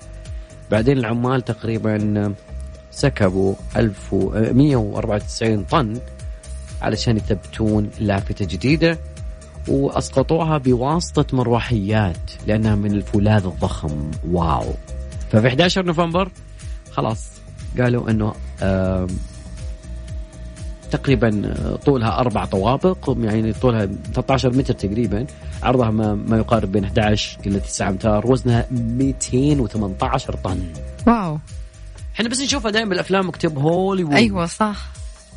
بعدين 0.70 0.98
العمال 0.98 1.42
تقريبا 1.42 2.34
سكبوا 2.90 3.54
1194 3.76 5.64
طن 5.64 6.00
علشان 6.82 7.16
يثبتون 7.16 7.90
لافتة 8.00 8.44
جديدة 8.44 8.98
وأسقطوها 9.68 10.58
بواسطة 10.58 11.36
مروحيات 11.36 12.30
لأنها 12.46 12.74
من 12.74 12.92
الفولاذ 12.92 13.44
الضخم. 13.44 14.10
واو. 14.30 14.72
ففي 15.32 15.48
11 15.48 15.84
نوفمبر 15.84 16.30
خلاص 16.92 17.28
قالوا 17.78 18.10
إنه 18.10 18.34
تقريبا 20.90 21.54
طولها 21.84 22.18
أربع 22.18 22.44
طوابق 22.44 23.16
يعني 23.20 23.52
طولها 23.52 23.88
13 24.14 24.56
متر 24.56 24.74
تقريبا. 24.74 25.26
عرضها 25.62 25.90
ما, 25.90 26.14
ما 26.14 26.36
يقارب 26.36 26.72
بين 26.72 26.84
11 26.84 27.38
إلى 27.46 27.60
9 27.60 27.88
امتار 27.88 28.26
وزنها 28.26 28.66
218 28.70 30.34
طن. 30.34 30.62
واو. 31.06 31.38
إحنا 32.14 32.28
بس 32.28 32.40
نشوفها 32.40 32.70
دائما 32.70 32.88
بالأفلام 32.88 33.28
مكتوب 33.28 33.58
هوليوود. 33.58 34.14
أيوه 34.14 34.46
صح. 34.46 34.76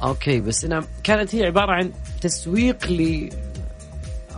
okay 0.03 0.39
بس 0.39 0.65
أنا 0.65 0.83
كانت 1.03 1.35
هي 1.35 1.45
عبارة 1.45 1.71
عن 1.71 1.91
تسويق 2.21 2.91
ل 2.91 3.29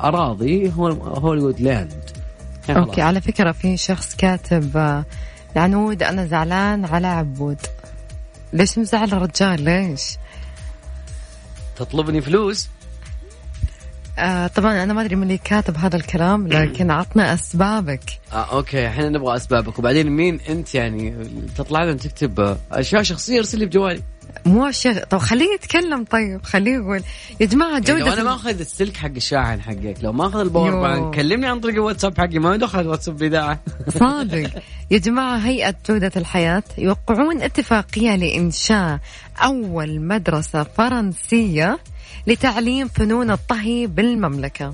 أراضي 0.04 0.72
هو 0.72 0.88
هوليوود 0.88 1.62
لاند. 1.62 1.94
okay 2.70 3.02
على 3.02 3.22
فكرة 3.22 3.52
في 3.52 3.78
شخص 3.78 4.16
كاتب 4.16 5.04
العنود 5.56 6.04
أنا 6.04 6.26
زعلان 6.26 6.86
على 6.86 7.08
عبود. 7.08 7.58
ليش 8.54 8.78
مزعل 8.78 9.14
الرجال؟ 9.14 9.62
ليش؟ 9.62 10.18
تطلبني 11.80 12.22
فلوس؟ 12.22 12.68
آه 14.18 14.48
طبعا 14.48 14.84
أنا 14.84 14.94
ما 14.94 15.02
أدري 15.02 15.16
من 15.16 15.24
اللي 15.24 15.38
كاتب 15.38 15.78
هذا 15.78 15.96
الكلام 15.96 16.48
لكن 16.48 16.92
عطنا 16.92 17.34
أسبابك. 17.34 18.04
آه 18.34 18.36
okay 18.56 18.88
إحنا 18.88 19.10
نبغى 19.10 19.36
أسبابك. 19.36 19.80
وبعدين 19.80 20.10
مين 20.10 20.40
أنت 20.50 20.76
يعني 20.76 21.16
تطلع 21.58 21.84
لنا 21.84 21.94
تكتب 21.94 22.58
أشياء 22.72 23.04
شخصية 23.04 23.38
ارسل 23.38 23.60
لي 23.60 23.66
بجوالي. 23.66 24.02
مو 24.46 24.72
شيء 24.72 25.04
طب 25.04 25.18
خليه 25.18 25.54
يتكلم 25.54 26.04
طيب 26.04 26.44
خليه 26.44 26.72
يقول. 26.76 27.02
يا 27.40 27.46
جماعة 27.46 27.70
يعني 27.72 27.86
جودة 27.86 28.06
لو 28.06 28.14
أنا 28.14 28.24
ما 28.24 28.34
أخذ 28.36 28.60
السلك 28.60 28.98
حق 28.98 29.10
الشاحن 29.16 29.62
حقك 29.62 29.96
لو 30.02 30.12
ما 30.12 30.28
أخذ 30.28 30.40
ال 30.40 30.47
power 30.47 30.82
bank 30.82 31.16
كلمني 31.16 31.48
عن 31.48 31.60
طريق 31.60 31.76
الواتساب 31.76 32.18
حقي 32.18 32.40
ما 32.40 32.58
دخل 32.58 32.88
واتساب 32.88 33.22
الاذاعه 33.24 33.60
صادق. 34.00 34.50
يا 34.92 34.98
جماعة 34.98 35.38
هيئة 35.38 35.76
جودة 35.90 36.12
الحياة 36.18 36.64
يوقعون 36.78 37.42
اتفاقية 37.42 38.16
لإنشاء 38.16 39.00
أول 39.44 40.02
مدرسة 40.02 40.64
فرنسية 40.64 41.80
لتعليم 42.28 42.88
فنون 42.88 43.32
الطهي 43.32 43.88
بالمملكة. 43.88 44.74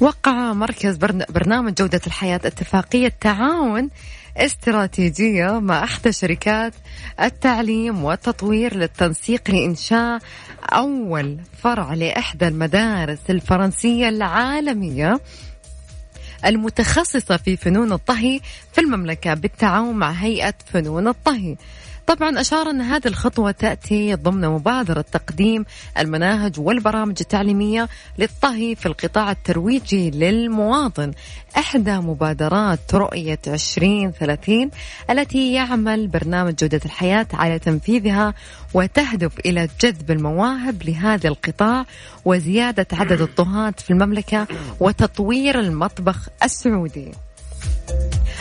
وقع 0.00 0.52
مركز 0.52 0.96
برن- 0.96 1.24
برنامج 1.28 1.74
جودة 1.74 2.00
الحياة 2.06 2.40
اتفاقية 2.44 3.12
تعاون 3.20 3.90
استراتيجية 4.36 5.60
مع 5.60 5.84
إحدى 5.84 6.12
شركات 6.12 6.74
التعليم 7.20 8.04
والتطوير 8.04 8.76
للتنسيق 8.76 9.50
لإنشاء 9.50 10.18
أول 10.72 11.38
فرع 11.62 11.94
لإحدى 11.94 12.48
المدارس 12.48 13.18
الفرنسية 13.30 14.08
العالمية 14.08 15.20
المتخصصة 16.44 17.36
في 17.36 17.56
فنون 17.56 17.92
الطهي 17.92 18.40
في 18.72 18.80
المملكة 18.80 19.34
بالتعاون 19.34 19.94
مع 19.96 20.10
هيئة 20.10 20.54
فنون 20.66 21.08
الطهي. 21.08 21.56
طبعا 22.10 22.40
أشار 22.40 22.70
أن 22.70 22.80
هذه 22.80 23.06
الخطوة 23.06 23.50
تأتي 23.50 24.14
ضمن 24.14 24.48
مبادرة 24.48 25.04
تقديم 25.12 25.64
المناهج 25.98 26.60
والبرامج 26.60 27.16
التعليمية 27.20 27.88
للطهي 28.18 28.74
في 28.74 28.86
القطاع 28.86 29.30
الترويجي 29.30 30.10
للمواطن. 30.10 31.12
إحدى 31.56 31.92
مبادرات 31.92 32.94
رؤية 32.94 33.38
2030 33.46 34.70
التي 35.10 35.52
يعمل 35.52 36.06
برنامج 36.06 36.54
جودة 36.54 36.80
الحياة 36.84 37.26
على 37.32 37.58
تنفيذها 37.58 38.34
وتهدف 38.74 39.38
إلى 39.46 39.68
جذب 39.80 40.10
المواهب 40.10 40.82
لهذا 40.82 41.28
القطاع 41.28 41.86
وزيادة 42.24 42.86
عدد 42.92 43.20
الطهاة 43.20 43.74
في 43.78 43.90
المملكة 43.90 44.46
وتطوير 44.80 45.60
المطبخ 45.60 46.28
السعودي. 46.42 47.12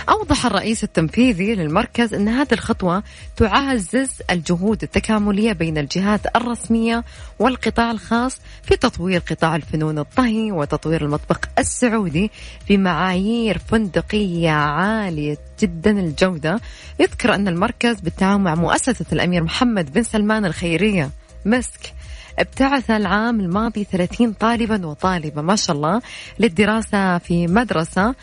أوضح 0.09 0.45
الرئيس 0.45 0.83
التنفيذي 0.83 1.55
للمركز 1.55 2.13
أن 2.13 2.27
هذه 2.27 2.53
الخطوة 2.53 3.03
تعزز 3.37 4.09
الجهود 4.29 4.83
التكاملية 4.83 5.53
بين 5.53 5.77
الجهات 5.77 6.35
الرسمية 6.35 7.03
والقطاع 7.39 7.91
الخاص 7.91 8.37
في 8.63 8.75
تطوير 8.75 9.21
قطاع 9.29 9.55
الفنون 9.55 9.99
الطهي 9.99 10.51
وتطوير 10.51 11.05
المطبخ 11.05 11.39
السعودي 11.59 12.31
بمعايير 12.69 13.57
فندقية 13.57 14.49
عالية 14.49 15.37
جدا 15.59 15.91
الجودة. 15.91 16.59
يذكر 16.99 17.35
أن 17.35 17.47
المركز 17.47 17.99
بالتعاون 17.99 18.43
مع 18.43 18.55
مؤسسة 18.55 19.05
الأمير 19.13 19.43
محمد 19.43 19.93
بن 19.93 20.03
سلمان 20.03 20.45
الخيرية 20.45 21.09
مسك 21.45 21.93
ابتعث 22.39 22.91
العام 22.91 23.39
الماضي 23.39 23.83
30 23.83 24.33
طالبا 24.33 24.87
وطالبة 24.87 25.41
ما 25.41 25.55
شاء 25.55 25.75
الله 25.75 26.01
للدراسة 26.39 27.17
في 27.17 27.47
مدرسة 27.47 28.15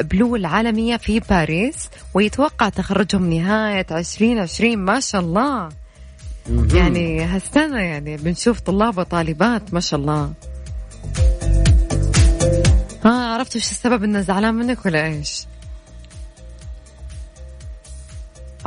بلو 0.00 0.36
العالمية 0.36 0.96
في 0.96 1.20
باريس 1.20 1.88
ويتوقع 2.14 2.68
تخرجهم 2.68 3.32
نهاية 3.32 3.86
2020 3.90 4.78
ما 4.78 5.00
شاء 5.00 5.20
الله. 5.20 5.68
يعني 6.74 7.24
هالسنة 7.24 7.80
يعني 7.80 8.16
بنشوف 8.16 8.60
طلاب 8.60 8.98
وطالبات 8.98 9.74
ما 9.74 9.80
شاء 9.80 10.00
الله. 10.00 10.32
ها 13.04 13.34
عرفت 13.34 13.56
وش 13.56 13.70
السبب 13.70 14.04
إنه 14.04 14.20
زعلان 14.20 14.54
منك 14.54 14.86
ولا 14.86 15.06
إيش؟ 15.06 15.46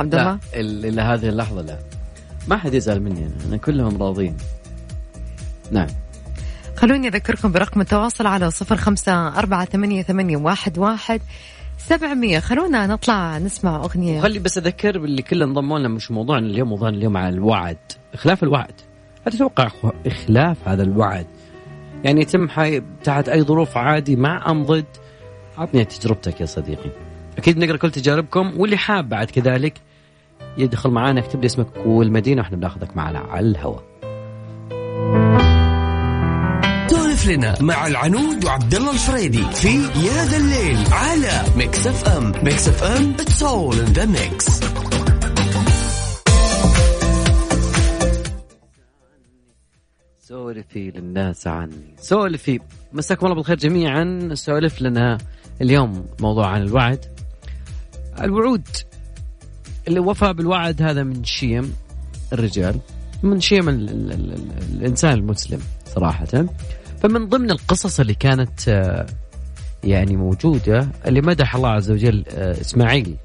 عبد 0.00 0.14
الله؟ 0.14 0.38
إلى 0.54 1.02
هذه 1.02 1.28
اللحظة 1.28 1.62
لا. 1.62 1.78
ما 2.48 2.56
حد 2.56 2.74
يزعل 2.74 3.00
مني 3.00 3.26
أنا 3.26 3.44
أنا 3.48 3.56
كلهم 3.56 4.02
راضين. 4.02 4.36
نعم. 5.70 5.88
خلوني 6.76 7.08
أذكركم 7.08 7.52
برقم 7.52 7.80
التواصل 7.80 8.26
على 8.26 8.50
صفر 8.50 8.76
خمسة 8.76 9.28
أربعة 9.38 9.64
ثمانية, 9.64 10.02
ثمانية 10.02 10.36
واحد, 10.36 10.78
واحد 10.78 11.20
سبعمية. 11.78 12.38
خلونا 12.38 12.86
نطلع 12.86 13.38
نسمع 13.38 13.76
أغنية. 13.76 14.18
وخلي 14.18 14.38
بس 14.38 14.58
أذكر 14.58 14.98
باللي 14.98 15.22
كله 15.22 15.44
انضموا 15.44 15.78
لنا 15.78 15.88
مش 15.88 16.10
موضوعنا 16.10 16.46
اليوم 16.46 16.68
موضوعنا 16.68 16.96
اليوم 16.96 17.16
على 17.16 17.28
الوعد. 17.28 17.78
إخلاف 18.14 18.42
الوعد. 18.42 18.80
هل 19.26 19.32
تتوقع 19.32 19.70
إخلاف 20.06 20.68
هذا 20.68 20.82
الوعد. 20.82 21.26
يعني 22.04 22.20
يتم. 22.20 22.48
تحت 23.04 23.28
أي 23.28 23.42
ظروف 23.42 23.76
عادي 23.76 24.16
مع 24.16 24.50
ام 24.50 24.64
ضد 24.64 24.84
عطني 25.58 25.84
تجربتك 25.84 26.40
يا 26.40 26.46
صديقي. 26.46 26.90
أكيد 27.38 27.58
نقرأ 27.58 27.76
كل 27.76 27.90
تجاربكم 27.90 28.60
واللي 28.60 28.76
حاب 28.76 29.08
بعد 29.08 29.30
كذلك 29.30 29.80
يدخل 30.58 30.90
معنا 30.90 31.20
اكتب 31.20 31.40
لي 31.40 31.46
اسمك 31.46 31.66
والمدينة 31.86 32.40
وإحنا 32.40 32.56
بناخذك 32.56 32.96
معنا 32.96 33.18
على 33.18 33.46
الهواء. 33.46 33.91
لنا 37.26 37.62
مع 37.62 37.86
العنود 37.86 38.44
وعبد 38.44 38.74
الله 38.74 38.92
الفريدي 38.92 39.44
في 39.44 39.68
يا 39.82 40.24
ذا 40.24 40.36
الليل 40.36 40.78
على 40.92 41.44
ميكس 41.56 41.86
اف 41.86 42.08
ام 42.08 42.32
ميكس 42.42 42.68
اف 42.68 42.82
ام 42.82 43.14
it's 43.20 43.42
all 43.42 43.78
in 43.78 43.84
the 43.84 44.04
mix 44.04 44.60
سولفي 50.18 50.90
للناس 50.90 51.46
عني 51.46 51.94
سولفي 52.00 52.60
مساكم 52.92 53.26
الله 53.26 53.36
بالخير 53.36 53.56
جميعا. 53.56 54.30
سولف 54.34 54.82
لنا 54.82 55.18
اليوم 55.60 56.06
موضوع 56.20 56.46
عن 56.46 56.62
الوعد. 56.62 57.04
الوعود. 58.20 58.66
الوفاء 59.88 60.32
بالوعد 60.32 60.82
هذا 60.82 61.02
من 61.02 61.24
شيم 61.24 61.74
الرجال. 62.32 62.76
من 63.22 63.40
شيم 63.40 63.68
ال 63.68 63.88
ال 63.88 64.12
ال 64.12 64.32
ال 64.32 64.50
الإنسان 64.72 65.12
المسلم 65.12 65.60
صراحة. 65.94 66.46
فمن 67.02 67.28
ضمن 67.28 67.50
القصص 67.50 68.00
اللي 68.00 68.14
كانت 68.14 68.68
آه، 68.68 69.06
يعني 69.84 70.16
موجودة 70.16 70.88
اللي 71.06 71.20
مدح 71.20 71.54
الله 71.56 71.68
عز 71.68 71.90
وجل 71.90 72.24
آه، 72.30 72.60
إسماعيل 72.60 73.16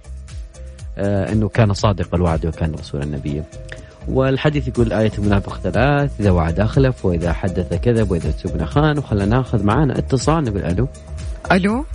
آه، 0.97 1.31
إنه 1.31 1.49
كان 1.49 1.73
صادق 1.73 2.15
الوعد 2.15 2.45
وكان 2.45 2.75
رسول 2.75 3.03
النبي. 3.03 3.43
والحديث 4.07 4.67
يقول 4.67 4.93
آية 4.93 5.11
المنافق 5.17 5.59
ثلاث 5.59 6.11
إذا 6.19 6.31
وعد 6.31 6.59
أخلف 6.59 7.05
وإذا 7.05 7.33
حدث 7.33 7.73
كذب 7.73 8.11
وإذا 8.11 8.31
تبنى 8.31 8.65
خان 8.65 8.97
وخلنا 8.97 9.25
ناخذ 9.25 9.63
معانا 9.63 9.97
اتصال 9.97 10.43
نقول 10.43 10.63
ألو. 10.63 10.87
ألو. 11.51 11.85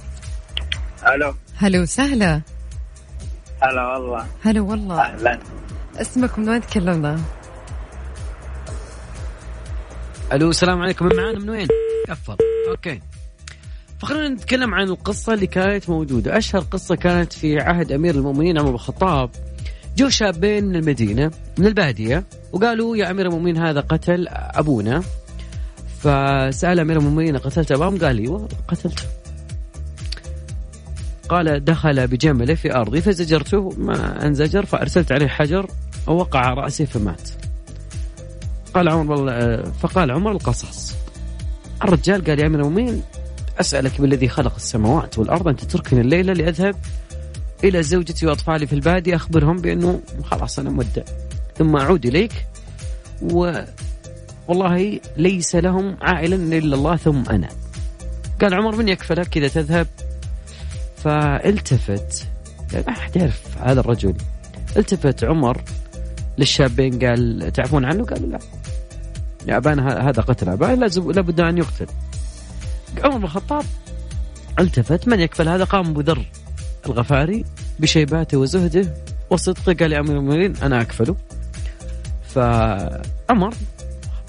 ألو. 1.14 1.34
هلو 1.56 1.82
وسهلا 1.82 2.40
هلا 3.62 3.86
والله. 3.86 4.26
هلا 4.42 4.60
والله. 4.60 5.00
أهلا. 5.00 5.38
اسمك 6.00 6.38
من 6.38 6.48
وين 6.48 6.60
تكلمنا؟ 6.60 7.20
ألو 10.32 10.50
السلام 10.50 10.82
عليكم. 10.82 11.06
من 11.06 11.16
معانا؟ 11.16 11.38
من 11.38 11.50
وين؟ 11.50 11.68
قفل 12.08 12.36
okay. 12.68 13.00
فخلونا 13.98 14.28
نتكلم 14.28 14.74
عن 14.74 14.88
القصة 14.88 15.34
اللي 15.34 15.46
كانت 15.46 15.90
موجودة. 15.90 16.38
أشهر 16.38 16.62
قصة 16.62 16.94
كانت 16.94 17.32
في 17.32 17.60
عهد 17.60 17.92
أمير 17.92 18.14
المؤمنين 18.14 18.58
عمر 18.58 18.68
بن 18.68 18.74
الخطاب. 18.74 19.30
جو 19.96 20.08
شابين 20.08 20.64
من 20.64 20.76
المدينة 20.76 21.30
من 21.58 21.66
البادية 21.66 22.24
وقالوا 22.52 22.96
يا 22.96 23.10
أمير 23.10 23.26
المؤمنين 23.26 23.56
هذا 23.56 23.80
قتل 23.80 24.28
أبونا. 24.28 25.02
فسأل 26.00 26.80
أمير 26.80 26.98
المؤمنين 26.98 27.36
قتلت 27.36 27.72
أباهم 27.72 27.98
قال 27.98 28.18
أيوه 28.18 28.48
قتلته 28.68 29.04
قال 31.28 31.64
دخل 31.64 32.06
بجمله 32.06 32.54
في 32.54 32.74
أرضي 32.74 33.00
فزجرته 33.00 33.70
ما 33.78 34.26
أنزجر 34.26 34.64
فأرسلت 34.64 35.12
عليه 35.12 35.26
حجر 35.26 35.66
ووقع 36.06 36.54
رأسي 36.54 36.86
فمات. 36.86 37.30
قال 38.74 38.88
عمر 38.88 39.12
والله 39.12 39.62
فقال 39.62 40.10
عمر 40.10 40.32
القصص 40.32 40.94
الرجال 41.84 42.24
قال 42.24 42.38
يا 42.38 42.46
أمير 42.46 42.60
المؤمنين 42.60 43.02
أسألك 43.60 44.00
بالذي 44.00 44.28
خلق 44.28 44.54
السماوات 44.54 45.18
والأرض 45.18 45.48
أن 45.48 45.56
تتركني 45.56 46.00
الليلة 46.00 46.32
لأذهب 46.32 46.76
إلى 47.64 47.82
زوجتي 47.82 48.26
وأطفالي 48.26 48.66
في 48.66 48.72
البادية 48.72 49.16
أخبرهم 49.16 49.56
بأنه 49.56 50.00
خلاص 50.24 50.58
أنا 50.58 50.70
مودع 50.70 51.02
ثم 51.58 51.76
أعود 51.76 52.06
إليك 52.06 52.46
و 53.22 53.52
والله 54.48 55.00
ليس 55.16 55.56
لهم 55.56 55.96
عائلا 56.00 56.36
إلا 56.58 56.76
الله 56.76 56.96
ثم 56.96 57.22
أنا. 57.30 57.48
قال 58.40 58.54
عمر 58.54 58.76
من 58.76 58.88
يكفلك 58.88 59.28
كذا 59.28 59.48
تذهب؟ 59.48 59.86
فالتفت 60.96 62.26
يعني 62.72 62.84
ما 62.86 62.92
أحد 62.92 63.16
يعرف 63.16 63.58
هذا 63.60 63.80
الرجل. 63.80 64.14
التفت 64.76 65.24
عمر 65.24 65.62
للشابين 66.38 66.98
قال 66.98 67.52
تعرفون 67.52 67.84
عنه؟ 67.84 68.04
قالوا 68.04 68.28
لا. 68.28 68.38
يا 69.48 69.56
أبانا 69.56 70.08
هذا 70.08 70.22
قتل 70.22 70.80
لازم 70.80 71.10
لابد 71.12 71.40
أن 71.40 71.58
يقتل. 71.58 71.86
عمر 73.04 73.16
بن 73.18 73.24
الخطاب 73.24 73.64
التفت 74.58 75.08
من 75.08 75.20
يكفل 75.20 75.48
هذا؟ 75.48 75.64
قام 75.64 75.94
بذر 75.94 76.24
الغفاري 76.86 77.44
بشيباته 77.80 78.38
وزهده 78.38 78.94
وصدقه 79.30 79.72
قال 79.80 79.92
يا 79.92 80.00
أمير 80.00 80.16
المؤمنين 80.18 80.56
أنا 80.56 80.80
أكفله. 80.80 81.16
فعمر 82.34 83.54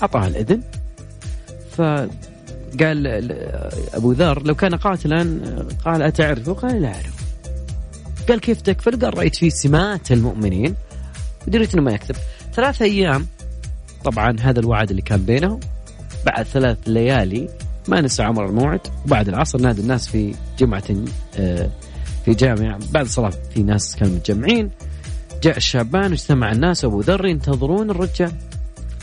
أعطاه 0.01 0.27
الإذن. 0.27 0.61
قال 2.79 3.03
ل- 3.03 3.31
أبو 3.93 4.11
ذر 4.11 4.43
لو 4.43 4.55
كان 4.55 4.75
قاتلا 4.75 5.39
قال 5.85 6.01
اتعرفه؟ 6.01 6.53
قال 6.53 6.81
لا 6.81 6.87
أعرف. 6.87 7.13
قال 8.29 8.39
كيف 8.39 8.61
تكفر؟ 8.61 8.95
قال 8.95 9.17
رأيت 9.17 9.35
فيه 9.35 9.49
سمات 9.49 10.11
المؤمنين 10.11 10.75
ودريت 11.47 11.73
إنه 11.73 11.83
ما 11.83 11.91
يكذب 11.91 12.15
ثلاث 12.53 12.81
أيام 12.81 13.27
طبعا 14.03 14.35
هذا 14.41 14.59
الوعد 14.59 14.89
اللي 14.89 15.01
كان 15.01 15.25
بينهم 15.25 15.59
بعد 16.25 16.45
ثلاث 16.45 16.77
ليالي 16.87 17.49
ما 17.87 18.01
نسى 18.01 18.23
عمر 18.23 18.45
الموعد. 18.45 18.79
وبعد 19.05 19.29
العصر 19.29 19.61
نادى 19.61 19.81
الناس 19.81 20.07
في 20.07 20.35
جمعة 20.59 20.83
آه، 21.37 21.69
في 22.25 22.33
جامع. 22.33 22.79
بعد 22.91 23.05
الصلاة 23.05 23.33
في 23.53 23.63
ناس 23.63 23.95
كانوا 23.95 24.15
متجمعين. 24.15 24.69
جاء 25.43 25.57
الشابان 25.57 26.11
واجتمع 26.11 26.51
الناس. 26.51 26.85
أبو 26.85 27.01
ذر 27.01 27.25
ينتظرون 27.25 27.89
الرجال. 27.89 28.31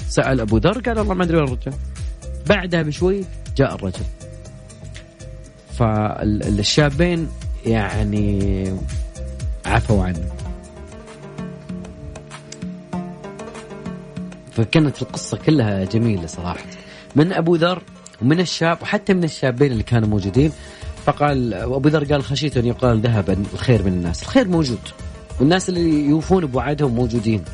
سأل 0.08 0.40
أبو 0.40 0.56
ذر 0.56 0.80
قال 0.80 0.98
والله 0.98 1.14
ما 1.14 1.24
أدري 1.24 1.36
وين 1.36 1.46
الرجال. 1.46 1.74
بعدها 2.48 2.82
بشوي 2.82 3.24
جاء 3.56 3.74
الرجل. 3.74 4.04
فالشابين 5.78 7.28
يعني 7.66 8.64
عفوا 9.66 10.04
عنه. 10.04 10.39
فكانت 14.64 15.03
القصة 15.03 15.37
كلها 15.37 15.85
جميلة 15.85 16.27
صراحة. 16.27 16.64
من 17.16 17.33
أبو 17.33 17.55
ذر 17.57 17.83
ومن 18.23 18.40
الشاب 18.40 18.83
وحتى 18.83 19.14
من 19.14 19.25
الشابين 19.25 19.73
اللي 19.73 19.83
كانوا 19.83 20.09
موجودين 20.09 20.53
فقال 21.07 21.55
أبو 21.55 21.88
ذر 21.88 22.05
قال 22.05 22.23
خشيت 22.25 22.57
أن 22.57 22.66
يقال 22.66 23.01
ذهب 23.01 23.31
الخير 23.55 23.83
من 23.83 23.92
الناس. 23.92 24.23
الخير 24.23 24.49
موجود. 24.49 24.79
والناس 25.40 25.68
اللي 25.68 26.05
يوفون 26.05 26.46
بوعدهم 26.46 26.94
موجودين. 26.94 27.44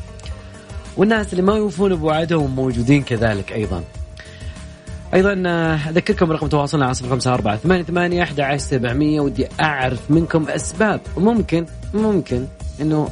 والناس 0.96 1.32
اللي 1.32 1.42
ما 1.42 1.56
يوفون 1.56 1.94
بوعدهم 1.96 2.56
موجودين 2.56 3.02
كذلك 3.02 3.52
أيضا. 3.52 3.84
أيضا 5.14 5.42
آه، 5.46 5.74
أذكركم 5.74 6.26
برقم 6.26 6.46
تواصلنا 6.46 6.84
على 6.84 6.94
صفر 6.94 7.08
خمسة 7.08 7.34
أربعة 7.34 7.56
ثمانية 7.56 7.82
ثمانية 7.82 8.22
أحد 8.22 8.40
عشر 8.40 8.58
سبعمية. 8.58 9.20
ودي 9.20 9.46
أعرف 9.60 10.10
منكم 10.10 10.48
أسباب. 10.48 11.00
وممكن 11.16 11.66
ممكن 11.94 12.46
إنه 12.80 13.08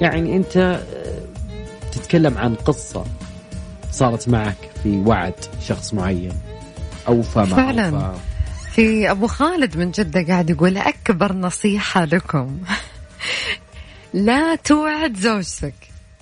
يعني 0.00 0.36
أنت 0.36 0.56
آه، 0.56 0.82
تتكلم 1.92 2.38
عن 2.38 2.54
قصة. 2.54 3.04
صارت 3.94 4.28
معك 4.28 4.56
في 4.82 5.02
وعد 5.06 5.34
شخص 5.66 5.94
معين 5.94 6.32
أوفى 7.08 7.38
ما 7.38 7.44
فعلاً. 7.46 7.88
أوفى 7.88 8.18
في 8.74 9.10
أبو 9.10 9.26
خالد 9.26 9.76
من 9.76 9.90
جدة 9.90 10.22
قاعد 10.22 10.50
يقول 10.50 10.76
أكبر 10.78 11.32
نصيحة 11.32 12.04
لكم 12.04 12.58
لا 14.14 14.54
توعد 14.54 15.16
زوجتك 15.16 15.74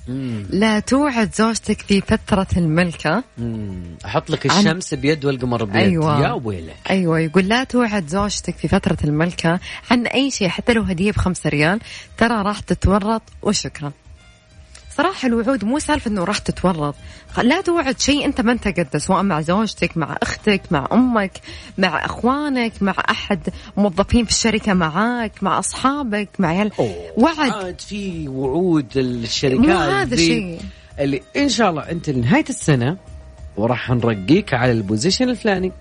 مم. 0.09 0.47
لا 0.51 0.81
توعد 0.81 1.35
زوجتك 1.35 1.81
في 1.81 2.01
فترة 2.01 2.47
الملكة 2.57 3.25
مم. 3.39 3.83
أحط 4.05 4.31
لك 4.31 4.51
عن- 4.51 4.59
الشمس 4.59 4.95
بيد 4.95 5.25
والقمر 5.25 5.65
بيد 5.65 5.77
أيوة. 5.77 6.23
يا 6.23 6.33
ويلك 6.45 6.77
أيوه 6.91 7.19
يقول 7.21 7.49
لا 7.49 7.65
توعد 7.65 8.09
زوجتك 8.09 8.57
في 8.57 8.69
فترة 8.69 8.97
الملكة 9.05 9.61
عن 9.91 10.07
أي 10.07 10.31
شيء 10.31 10.49
حتى 10.49 10.73
لو 10.73 10.83
هدية 10.83 11.13
بخمسة 11.13 11.51
ريال 11.51 11.81
ترى 12.19 12.43
راح 12.43 12.61
تتورط 12.61 13.23
وشكرا 13.43 13.93
صراحة 14.97 15.29
الوعود 15.29 15.65
مو 15.65 15.79
سالفة 15.79 16.11
إنه 16.11 16.25
راح 16.25 16.39
تتورط، 16.39 16.95
لا 17.43 17.61
توعد 17.61 18.01
شيء 18.01 18.25
أنت 18.25 18.41
ما 18.41 18.53
أنت 18.53 18.69
قده 18.69 18.99
سواء 18.99 19.23
مع 19.23 19.41
زوجتك، 19.41 19.97
مع 19.97 20.17
أختك، 20.23 20.63
مع 20.71 20.89
أمك، 20.93 21.41
مع 21.79 22.05
إخوانك، 22.05 22.73
مع 22.81 22.95
أحد 23.11 23.49
موظفين 23.77 24.25
في 24.25 24.31
الشركة 24.31 24.75
معاك، 24.75 25.33
مع 25.43 25.59
أصحابك، 25.59 26.29
مع 26.39 26.49
عيال. 26.49 26.71
وعد. 27.17 27.51
عاد 27.51 27.81
في 27.81 28.29
وعود 28.29 28.97
الشركات 28.97 29.59
مو 29.61 29.79
هذا 29.79 30.17
شيء. 30.17 30.61
اللي 30.99 31.23
إن 31.37 31.49
شاء 31.49 31.71
الله 31.71 31.91
أنت 31.91 32.11
لنهاية 32.11 32.45
السنة 32.49 32.97
وراح 33.57 33.91
نرقيك 33.91 34.55
على 34.55 34.73
ال 34.73 34.79
position 34.79 35.29
الفلاني. 35.29 35.73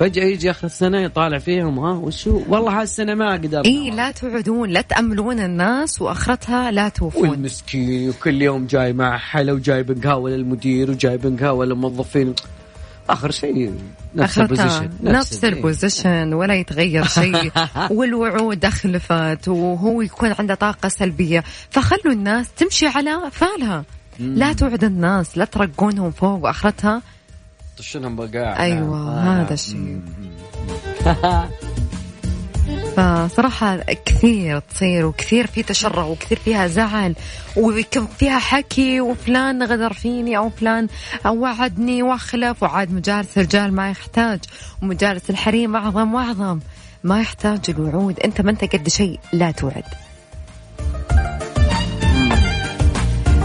فجأة 0.00 0.24
يجي 0.24 0.50
آخر 0.50 0.66
السنة 0.66 1.00
يطالع 1.00 1.38
فيهم 1.38 1.78
ها 1.78 1.92
وشو 1.92 2.42
والله 2.48 2.80
هالسنه 2.80 3.14
ما 3.14 3.32
قدرنا 3.32 3.64
إي 3.64 3.90
لا 3.90 4.10
توعدون 4.10 4.70
لا 4.70 4.80
تأملون 4.80 5.40
الناس 5.40 6.02
وأخرتها 6.02 6.70
لا 6.70 6.88
توفون. 6.88 7.28
والمسكين 7.28 8.08
وكل 8.08 8.42
يوم 8.42 8.66
جاي 8.66 8.92
مع 8.92 9.18
حلا 9.18 9.52
وجايب 9.52 10.04
قهوة 10.04 10.30
للمدير 10.30 10.90
وجايب 10.90 11.40
قهوة 11.40 11.66
للموظفين. 11.66 12.34
آخر 13.10 13.30
شيء 13.30 13.74
نفس 14.14 14.38
ال 14.38 14.44
position 14.44 14.90
نفس 15.02 15.44
ال 15.44 15.54
position 15.54 16.32
ولا 16.32 16.54
يتغير 16.54 17.04
شيء. 17.06 17.52
والوعود 17.96 18.64
أخلفت 18.64 19.48
وهو 19.48 20.02
يكون 20.02 20.34
عنده 20.38 20.54
طاقة 20.54 20.88
سلبية. 20.88 21.44
فخلوا 21.70 22.12
الناس 22.12 22.52
تمشي 22.56 22.86
على 22.86 23.20
فالها 23.32 23.84
لا 24.18 24.52
توعد 24.52 24.84
الناس 24.84 25.38
لا 25.38 25.44
ترقونهم 25.44 26.10
فوق 26.10 26.44
وأخرتها. 26.44 27.02
طشنهم 27.78 28.16
بقاع 28.16 28.62
أيوة، 28.62 29.20
هذا 29.20 29.54
الشيء. 29.54 30.00
فصراحة 32.96 33.76
كثير 33.76 34.58
تصير 34.58 35.06
وكثير 35.06 35.46
في 35.46 35.62
تشرع 35.62 36.04
وكثير 36.04 36.38
فيها 36.38 36.66
زعل 36.66 37.14
ويكون 37.56 38.06
فيها 38.18 38.38
حكي 38.38 39.00
وفلان 39.00 39.62
غدر 39.62 39.92
فيني 39.92 40.36
أو 40.36 40.50
فلان 40.50 40.88
وعدني 41.26 42.02
وأخلف 42.02 42.62
وعاد 42.62 42.92
مجالس 42.92 43.38
الرجال 43.38 43.72
ما 43.72 43.90
يحتاج 43.90 44.40
ومجالس 44.82 45.30
الحريم 45.30 45.76
أعظم 45.76 46.14
وأعظم 46.14 46.60
ما 47.04 47.20
يحتاج 47.20 47.60
الوعود. 47.68 48.20
أنت 48.20 48.40
ما 48.40 48.50
أنت 48.50 48.64
قد 48.64 48.88
شيء 48.88 49.20
لا 49.32 49.50
توعد. 49.50 49.84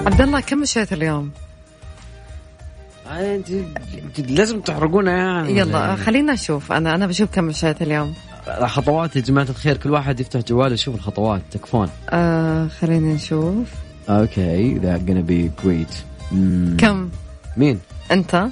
عبد 0.06 0.22
الله 0.22 0.40
كم 0.40 0.58
مشيت 0.58 0.94
اليوم؟ 0.94 1.32
انت 3.10 3.50
انت 3.50 4.20
لازم 4.32 4.60
تحرقونا 4.62 5.12
يعني. 5.12 5.58
يلا 5.58 5.96
خلينا 5.96 6.34
نشوف. 6.34 6.72
أنا 6.72 6.96
أنا 6.96 7.08
بشوف 7.08 7.30
كم 7.32 7.44
مشيت 7.44 7.82
اليوم. 7.82 8.14
خطوات 8.66 9.16
يا 9.16 9.22
جماعة 9.22 9.46
الخير 9.50 9.78
كل 9.78 9.92
واحد 9.92 10.20
يفتح 10.20 10.40
جواله. 10.40 10.74
يشوف 10.74 10.96
الخطوات 10.96 11.42
تكفون. 11.52 11.90
آه 12.10 12.68
خلينا 12.68 13.14
نشوف. 13.14 13.68
أوكي 14.10 14.74
ذا 14.74 14.98
gonna 14.98 15.64
great. 15.64 15.96
مم. 16.32 16.78
كم؟ 16.80 17.10
مين؟ 17.58 17.80
أنت؟ 18.12 18.48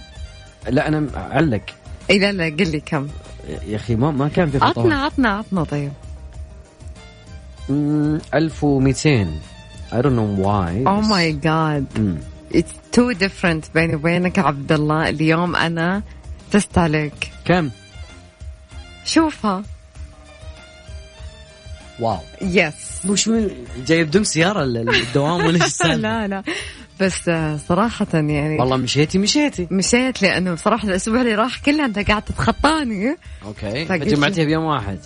لا 0.69 0.87
أنا 0.87 1.07
أعلق. 1.15 1.61
إي 2.09 2.19
لا 2.19 2.31
لا 2.31 2.43
قل 2.45 2.71
لي 2.71 2.79
كم. 2.79 3.07
يا 3.67 3.75
أخي 3.75 3.95
ما 3.95 4.11
ما 4.11 4.27
كان 4.27 4.49
في 4.49 4.57
عطنا 4.57 4.69
خطوات. 4.69 4.93
عطنا 4.93 5.29
عطنا 5.29 5.63
طيب. 5.63 5.91
مم، 7.69 8.19
1200 8.33 9.27
I 9.91 9.95
don't 9.95 10.15
know 10.17 10.43
why. 10.45 10.87
أو 10.87 10.99
بس- 11.01 11.07
ماي 11.07 11.31
جاد 11.31 11.85
مم. 11.99 12.15
اتس 12.17 12.32
تو 12.91 13.11
ديفرنت 13.11 13.65
بيني 13.73 13.95
وبينك 13.95 14.39
عبد 14.39 14.71
الله 14.71 15.09
اليوم 15.09 15.55
أنا 15.55 16.03
فزت 16.51 16.77
عليك 16.77 17.31
كم؟ 17.45 17.69
شوفها. 19.05 19.63
واو. 21.99 22.17
يس 22.41 23.01
وش 23.09 23.27
من 23.27 23.49
جايب 23.87 24.11
دم 24.11 24.23
سيارة 24.23 24.63
ال- 24.63 24.89
الدوام 24.95 25.45
ولا؟ 25.45 25.59
لا 25.95 26.27
لا. 26.27 26.43
بس 26.99 27.29
آه، 27.29 27.57
صراحة 27.69 28.07
يعني 28.13 28.57
والله 28.59 28.77
مشيتي 28.77 29.17
مشيتي. 29.17 29.67
مشيت 29.71 30.21
لأنه 30.21 30.53
بصراحة 30.53 30.87
الأسبوع 30.87 31.21
اللي 31.21 31.35
راح 31.35 31.59
كله 31.59 31.85
أنت 31.85 31.99
قاعد 32.09 32.21
تتخطاني. 32.21 33.17
أوكي. 33.45 33.85
فقلت 33.85 34.03
جمعتها 34.03 34.43
بيوم 34.45 34.63
واحد. 34.63 34.99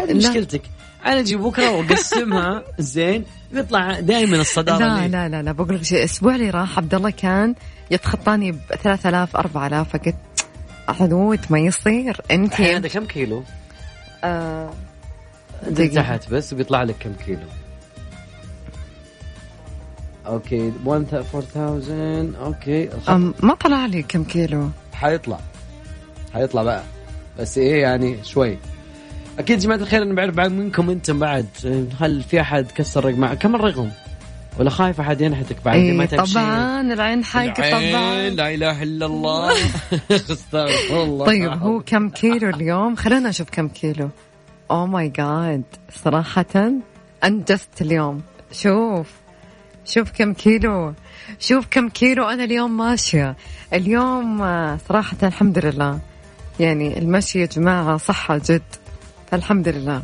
هذه. 0.00 0.14
مشكلتك. 0.14 0.62
أنا 1.06 1.20
أجي 1.20 1.36
بكرة 1.36 1.70
وأقسمها. 1.70 2.62
زين. 2.78 3.24
يطلع 3.52 4.00
دائما 4.00 4.36
الصدارة 4.40 4.78
لا. 4.78 5.08
لا 5.08 5.28
لا 5.28 5.42
لا 5.42 5.52
بقول 5.52 5.74
لك 5.74 5.82
شيء. 5.82 5.98
الأسبوع 5.98 6.34
اللي 6.34 6.50
راح 6.50 6.78
عبد 6.78 6.94
الله 6.94 7.10
كان 7.10 7.54
يتخطاني 7.90 8.52
ب 8.52 8.58
3000 8.82 9.36
4000 9.36 9.88
فقلت 9.88 10.16
عدوت 10.88 11.50
ما 11.50 11.58
يصير. 11.58 12.20
أنت؟ 12.30 12.60
هذا 12.60 12.88
كم 12.88 13.04
كيلو؟ 13.04 13.42
آه. 14.24 14.70
تحت 15.94 16.30
بس 16.30 16.54
بيطلع 16.54 16.82
لك 16.82 16.96
كم 17.00 17.12
كيلو؟ 17.26 17.48
okay 20.26 20.72
4000 20.86 21.36
okay 22.36 22.88
ما 23.42 23.54
طلع 23.54 23.86
لي 23.86 24.02
كم 24.02 24.24
كيلو. 24.24 24.70
حيطلع. 24.92 25.40
حيطلع 26.34 26.62
بقى. 26.62 26.82
بس 27.38 27.58
إيه 27.58 27.82
يعني 27.82 28.24
شوي. 28.24 28.58
أكيد 29.38 29.58
جماعة 29.58 29.76
الخير 29.76 30.02
أنا 30.02 30.14
بعرف 30.14 30.34
بعد 30.34 30.52
منكم 30.52 30.90
أنتم 30.90 31.18
بعد. 31.18 31.46
هل 32.00 32.22
في 32.22 32.40
أحد 32.40 32.66
كسر 32.74 33.04
رقم 33.04 33.34
كم 33.34 33.54
الرقم؟ 33.54 33.90
ولا 34.58 34.70
خايف 34.70 35.00
أحد 35.00 35.20
ينحتك 35.20 35.56
بعد؟ 35.64 35.76
اي 35.76 35.92
ما 35.92 36.06
تمشي. 36.06 36.32
طبعا 36.32 36.80
العين 36.80 37.22
العين، 37.34 37.52
طبعا. 37.52 38.30
لا 38.30 38.54
إله 38.54 38.82
إلا 38.82 39.06
الله. 39.06 39.52
أستغفر 40.10 41.02
الله. 41.02 41.26
طيب 41.26 41.50
هو 41.50 41.80
كم 41.80 42.08
كيلو 42.08 42.50
اليوم؟ 42.50 42.96
خلينا 42.96 43.28
نشوف 43.28 43.50
كم 43.50 43.68
كيلو. 43.68 44.08
اوه 44.70 44.86
ماي 44.86 45.08
جاد 45.08 45.62
صراحة 46.04 46.72
انجزت 47.24 47.82
اليوم. 47.82 48.22
شوف 48.52 49.06
شوف 49.84 50.10
كم 50.10 50.32
كيلو. 50.32 50.94
شوف 51.38 51.66
كم 51.70 51.88
كيلو 51.88 52.28
أنا 52.28 52.44
اليوم 52.44 52.76
ماشية. 52.76 53.36
اليوم 53.72 54.42
آه، 54.42 54.78
صراحة 54.88 55.16
الحمد 55.22 55.58
لله. 55.58 55.98
يعني 56.60 56.98
المشي 56.98 57.40
يا 57.40 57.46
جماعة 57.46 57.96
صحة 57.96 58.40
جد. 58.50 58.62
فالحمد 59.30 59.68
لله. 59.68 60.02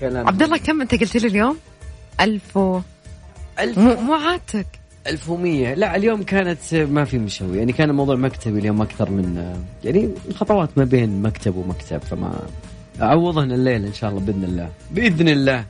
كلام 0.00 0.26
عبد 0.26 0.42
الله 0.42 0.56
كم 0.56 0.80
انت 0.80 0.94
قلت 0.94 1.16
لي 1.16 1.28
اليوم؟ 1.28 1.58
ألف 2.20 2.56
و 2.56 2.80
ألف. 3.60 3.78
مو 3.78 4.00
مو 4.00 4.14
عادتك 4.14 4.66
1100 5.06 5.74
لا 5.74 5.96
اليوم 5.96 6.22
كانت 6.22 6.74
ما 6.74 7.04
في 7.04 7.18
مشوي. 7.18 7.58
يعني 7.58 7.72
كان 7.72 7.90
الموضوع 7.90 8.16
مكتبي 8.16 8.58
اليوم 8.58 8.82
أكثر 8.82 9.10
من 9.10 9.54
يعني 9.84 10.10
خطوات 10.34 10.78
ما 10.78 10.84
بين 10.84 11.22
مكتب 11.22 11.56
ومكتب. 11.56 11.98
فما 12.02 12.40
اعوضهن 13.02 13.52
الليل 13.52 13.84
إن 13.84 13.92
شاء 13.92 14.10
الله 14.10 14.20
بإذن 14.20 14.44
الله. 14.44 14.68
بإذن 14.90 15.28
الله. 15.28 15.64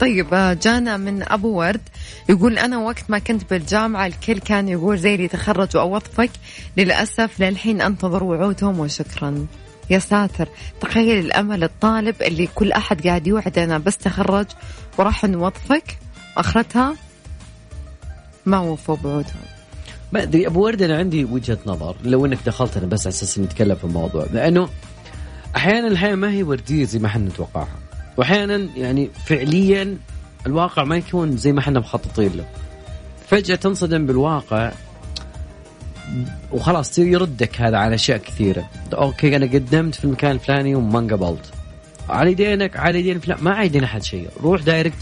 طيب 0.00 0.34
آه، 0.34 0.52
جانا 0.52 0.96
من 0.96 1.22
أبو 1.22 1.48
ورد. 1.48 1.80
يقول 2.28 2.58
أنا 2.58 2.78
وقت 2.78 3.04
ما 3.08 3.18
كنت 3.18 3.50
بالجامعة 3.50 4.06
الكل 4.06 4.38
كان 4.38 4.68
يقول 4.68 4.98
زي 4.98 5.14
اللي 5.14 5.28
تخرج 5.28 5.76
واوظفك 5.76 6.30
للأسف 6.76 7.40
للحين 7.40 7.80
انتظر 7.80 8.24
وعودهم 8.24 8.80
وشكرا. 8.80 9.46
يا 9.90 9.98
ساتر. 9.98 10.48
تخيل 10.80 11.24
الأمل 11.24 11.64
الطالب 11.64 12.22
اللي 12.22 12.48
كل 12.54 12.72
أحد 12.72 13.06
قاعد 13.06 13.26
يوعد 13.26 13.58
أنا 13.58 13.78
بس 13.78 13.96
تخرج 13.96 14.46
وراح 14.98 15.24
نوظفك. 15.24 15.98
أخرتها 16.36 16.96
ما 18.46 18.58
وفوا 18.58 18.96
بوعودهم 18.96 19.42
ما 20.12 20.22
أدري 20.22 20.46
أبو 20.46 20.64
ورد 20.64 20.82
أنا 20.82 20.98
عندي 20.98 21.24
وجهة 21.24 21.58
نظر. 21.66 21.96
لو 22.04 22.26
إنك 22.26 22.38
دخلت 22.46 22.76
أنا 22.76 22.86
بس 22.86 23.06
على 23.06 23.08
أساس 23.08 23.38
نتكلم 23.38 23.76
في 23.76 23.84
الموضوع. 23.84 24.26
لأنه 24.32 24.68
أحيانا 25.56 25.88
الحياة 25.88 26.14
ما 26.14 26.30
هي 26.30 26.42
وردية 26.42 26.84
زي 26.84 26.98
ما 26.98 27.06
إحنا 27.06 27.28
نتوقعها. 27.28 27.78
واحيانا 28.16 28.68
يعني 28.76 29.10
فعليا 29.26 29.98
الواقع 30.46 30.84
ما 30.84 30.96
يكون 30.96 31.36
زي 31.36 31.52
ما 31.52 31.60
إحنا 31.60 31.80
مخططين 31.80 32.32
له. 32.36 32.44
فجأة 33.28 33.54
تنصدم 33.54 34.06
بالواقع 34.06 34.72
وخلاص 36.52 36.98
يردك 36.98 37.60
هذا 37.60 37.76
على 37.76 37.94
أشياء 37.94 38.18
كثيرة. 38.18 38.68
أوكي 38.94 39.36
أنا 39.36 39.46
قدمت 39.46 39.94
في 39.94 40.04
المكان 40.04 40.30
الفلاني 40.30 40.74
وما 40.74 40.98
انقبلت. 40.98 41.44
على 42.08 42.30
يدينك 42.32 42.76
على 42.76 42.98
يدين 42.98 43.20
فلان 43.20 43.38
ما 43.42 43.50
عايدين 43.50 43.84
أحد 43.84 44.02
شيء. 44.02 44.28
روح 44.42 44.62
دايركت. 44.62 44.96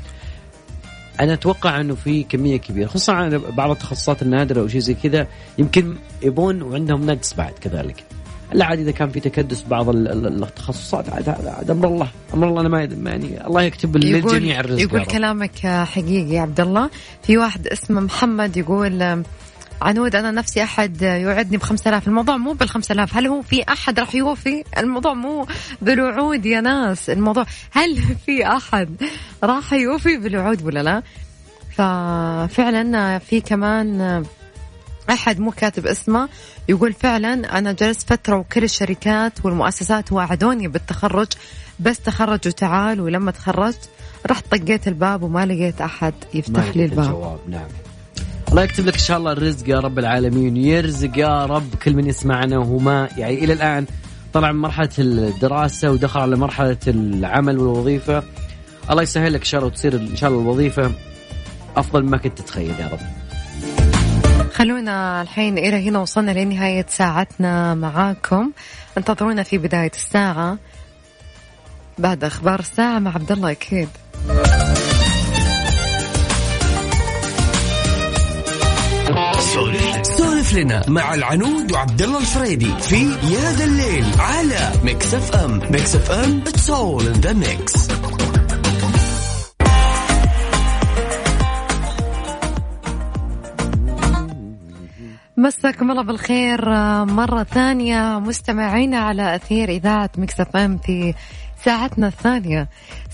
أنا 1.21 1.33
أتوقع 1.33 1.81
إنه 1.81 1.95
في 1.95 2.23
كمية 2.23 2.57
كبيرة 2.57 2.87
خصوصا 2.87 3.13
على 3.13 3.39
بعض 3.39 3.71
التخصصات 3.71 4.23
النادرة 4.23 4.61
أو 4.61 4.69
شيء 4.69 4.81
زي 4.81 4.95
كذا 4.95 5.27
يمكن 5.59 5.95
يبون 6.23 6.63
وعندهم 6.63 7.07
نقص 7.11 7.35
بعد 7.35 7.53
كذلك. 7.53 8.05
إلا 8.53 8.65
عاد 8.65 8.79
إذا 8.79 8.91
كان 8.91 9.09
في 9.11 9.21
تكدس 9.21 9.63
بعض 9.63 9.89
ال- 9.89 10.09
ال- 10.09 10.43
التخصصات 10.45 11.11
عاد 11.11 11.29
عاد 11.29 11.71
أمر 11.71 11.89
الله. 11.89 12.09
أمر 12.35 12.49
الله 12.49 12.61
أنا 12.61 12.69
ما 12.69 13.11
يعني 13.11 13.47
الله 13.47 13.63
يكتب 13.63 13.97
للجميع 13.97 14.61
الرزق 14.61 14.81
يقول. 14.83 15.05
كلامك 15.05 15.59
حقيقي 15.67 16.35
يا 16.35 16.41
عبد 16.41 16.61
الله. 16.61 16.91
في 17.23 17.39
واحد 17.39 17.67
اسمه 17.67 18.01
محمد 18.01 18.57
يقول 18.57 19.23
عنود 19.83 20.15
أنا 20.17 20.31
نفسي 20.31 20.63
أحد 20.63 21.03
يوعدني 21.03 21.57
ب 21.57 21.63
5000 21.63 22.09
الموضوع 22.09 22.37
مو 22.37 22.53
بال 22.53 22.69
5000 22.69 23.17
هل 23.17 23.27
هو 23.27 23.43
في 23.43 23.63
أحد 23.63 24.01
راح 24.01 24.15
يوفي؟ 24.15 24.65
الموضوع 24.79 25.15
مو 25.15 25.47
بالوعود 25.83 26.47
يا 26.47 26.61
ناس. 26.61 27.11
الموضوع 27.11 27.47
هل 27.71 28.03
في 28.27 28.47
أحد 28.47 29.03
راح 29.45 29.73
يوفي 29.73 30.17
بالوعود 30.17 30.63
ولا 30.63 30.83
لا؟ 30.83 31.03
ففعلا 31.71 33.19
في 33.19 33.41
كمان 33.41 34.25
أحد 35.11 35.41
مو 35.41 35.51
كاتب 35.51 35.87
اسمه 35.87 36.29
يقول 36.69 36.93
فعلا 36.93 37.59
أنا 37.59 37.73
جلست 37.73 38.09
فترة 38.09 38.37
وكل 38.37 38.65
الشركات 38.65 39.33
والمؤسسات 39.45 40.13
وعدوني 40.13 40.69
بالتخرج 40.69 41.29
بس 41.81 42.01
تخرج 42.01 42.41
وتعال 42.47 43.01
ولما 43.01 43.31
تخرجت 43.31 43.89
رحت 44.27 44.45
طقيت 44.51 44.89
الباب 44.89 45.23
وما 45.23 45.47
لقيت 45.47 45.81
أحد 45.81 46.15
يفتح 46.35 46.77
لي 46.77 46.85
الباب. 46.85 47.05
الجواب. 47.05 47.39
نعم. 47.49 47.69
الله 48.55 48.65
يكتب 48.65 48.87
لك 48.87 48.95
إن 48.95 49.01
شاء 49.01 49.19
الله 49.19 49.33
الرزق 49.33 49.69
يا 49.69 49.81
رب 49.81 49.99
العالمين 49.99 50.57
يرزق 50.57 51.19
يا 51.19 51.47
رب 51.47 51.75
كل 51.75 51.95
من 51.95 52.07
يسمعنا 52.07 52.59
وهو 52.59 52.79
ما 52.79 53.09
يعني 53.17 53.35
إلى 53.35 53.53
الآن 53.53 53.87
طلع 54.33 54.53
من 54.53 54.59
مرحلة 54.61 54.91
الدراسة 54.99 55.91
ودخل 55.91 56.21
على 56.21 56.37
مرحلة 56.37 56.77
العمل 56.87 57.59
والوظيفة. 57.59 58.23
الله 58.91 59.03
يسهل 59.03 59.33
لك 59.33 59.41
ان 59.41 59.45
شاء 59.45 59.61
الله 59.61 59.73
وتصير 59.73 59.95
إن 59.95 60.17
شاء 60.17 60.31
الله 60.31 60.43
الوظيفة 60.43 60.91
أفضل 61.77 62.03
مما 62.03 62.17
كنت 62.17 62.39
تتخيل 62.39 62.75
يا 62.81 62.89
رب. 62.93 63.01
خلونا 64.53 65.23
الحين 65.23 65.59
إلى 65.59 65.89
هنا 65.89 65.99
وصلنا 65.99 66.31
لنهاية 66.31 66.87
ساعتنا 66.89 67.75
معاكم. 67.75 68.51
انتظرونا 68.99 69.43
في 69.43 69.59
بداية 69.59 69.93
الساعة 69.95 70.59
بعد 71.99 72.25
أخبار 72.25 72.61
الساعة 72.61 72.99
مع 72.99 73.15
عبد 73.15 73.33
الله 73.33 73.51
أكيد 73.51 73.89
سولف 79.55 80.55
لنا 80.55 80.83
مع 80.89 81.15
العنود 81.15 81.73
وعبد 81.73 82.03
الله 82.03 82.19
الفريدي 82.19 82.79
في 82.79 83.05
يا 83.05 83.53
ذا 83.53 83.65
الليل 83.65 84.05
على 84.19 84.73
ميكس 84.85 85.15
اف 85.15 85.37
ام 85.37 85.61
ميكس 85.71 85.95
اف 85.95 86.11
ام 86.11 86.43
it's 86.47 86.71
all 86.71 87.07
in 87.07 87.13
the 87.13 87.33
mix 87.33 87.89
مساكم 95.37 95.91
الله 95.91 96.03
بالخير. 96.03 96.73
آه، 96.75 97.05
مرة 97.05 97.43
ثانية 97.43 98.19
مستمعينا 98.19 98.99
على 98.99 99.35
أثير 99.35 99.69
إذاعة 99.69 100.11
ميكس 100.19 100.49
اف 100.49 100.57
ام 100.57 100.79
في 100.79 101.15
ساعتنا 101.65 102.07
الثانية. 102.07 102.69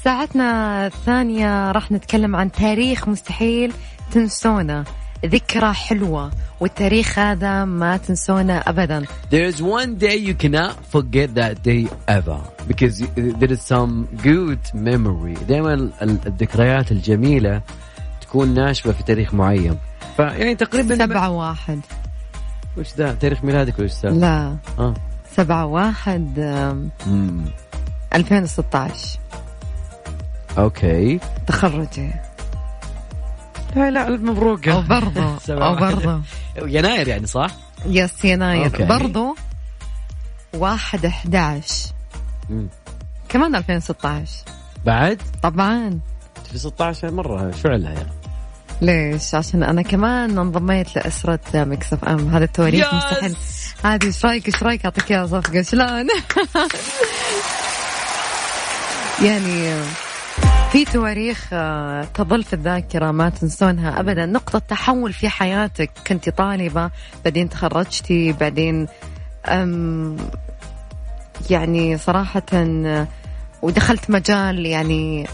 ساعتنا 0.05 0.87
الثانية 0.87 1.72
راح 1.72 1.92
نتكلم 1.92 2.37
عن 2.37 2.53
تاريخ 2.53 3.09
مستحيل 3.09 3.72
تنسونه 4.12 4.85
ذكرى 5.26 5.72
حلوة 5.72 6.30
والتاريخ 6.61 7.18
هذا 7.18 7.64
ما 7.64 7.96
تنسونه 7.96 8.59
أبدا. 8.66 9.04
There 9.30 9.54
is 9.54 9.61
one 9.62 9.96
day 9.98 10.16
you 10.16 10.35
cannot 10.35 10.74
forget 10.96 11.35
that 11.35 11.62
day 11.62 11.88
ever 12.09 12.40
because 12.68 13.00
there 13.16 13.52
is 13.52 13.61
some 13.61 14.06
good 14.22 14.74
memory. 14.74 15.38
دائما 15.48 15.74
ال- 15.74 15.92
الذكريات 16.26 16.92
الجميلة 16.92 17.62
تكون 18.20 18.54
ناشفة 18.54 18.92
في 18.92 19.02
تاريخ 19.02 19.35
معين. 19.35 19.76
فيعني 20.16 20.54
تقريبا 20.54 20.96
سبعة 20.96 21.30
واحد. 21.30 21.80
وش 22.78 22.94
ذا 22.96 23.12
تاريخ 23.14 23.44
ميلادك 23.44 23.78
وش 23.78 23.90
ذا؟ 24.02 24.11
لا. 24.11 24.56
آه. 24.78 24.94
سبعة 25.37 25.66
واحد 25.66 26.38
آم، 26.38 26.90
امم 27.06 27.44
2016 28.14 29.18
أوكي. 30.59 31.20
تخرجي. 31.46 32.11
لا 33.76 33.90
لا 33.90 34.09
الف 34.09 34.22
مبروك 34.22 34.64
سبعة 34.70 35.66
أو 35.68 35.72
واحد. 35.74 35.94
برضو. 35.94 36.20
يناير 36.56 37.09
يعني 37.09 37.26
صح؟ 37.26 37.50
yes 37.86 38.24
يناير. 38.24 38.64
okay. 38.64 38.84
برضو 38.85 39.37
واحد 40.54 41.04
11 41.06 41.87
مم. 42.50 42.68
كمان 43.28 43.54
2016 43.56 44.30
بعد؟ 44.87 45.22
طبعا. 45.42 46.00
في 46.52 46.59
16 46.59 47.11
مرة 47.11 47.50
فعلها 47.50 47.92
يعني؟ 47.92 48.09
ليش؟ 48.80 49.35
عشان 49.35 49.62
أنا 49.62 49.83
كمان 49.83 50.38
انضميت 50.38 50.96
لأسرة 50.96 51.38
Mix 51.54 51.92
FM. 51.92 52.28
هذا 52.35 52.44
التواريخ. 52.44 52.94
مستحيل. 52.94 53.37
هذه 53.85 54.04
إيش 54.06 54.24
رأيك 54.26 54.46
إيش 54.46 54.62
رأيك؟ 54.62 54.85
اعطيك 54.85 55.11
إياها 55.12 55.26
صفقه 55.26 55.62
شلون؟ 55.62 56.06
يعني 59.24 59.74
في 60.72 60.85
تواريخ 60.85 61.48
آه، 61.52 62.04
تظل 62.14 62.42
في 62.42 62.52
الذاكرة 62.52 63.11
ما 63.11 63.30
تنسونها 63.30 64.00
أبدا. 64.00 64.26
نقطة 64.26 64.59
تحول 64.59 65.12
في 65.12 65.28
حياتك 65.28 65.90
كنت 66.06 66.28
طالبة 66.28 66.90
بعدين 67.24 67.48
تخرجتي 67.48 68.33
بعدين 68.33 68.87
أم 69.46 70.16
يعني 71.50 71.98
صراحة 71.98 72.42
ودخلت 73.62 74.11
مجال 74.11 74.66
يعني 74.66 75.26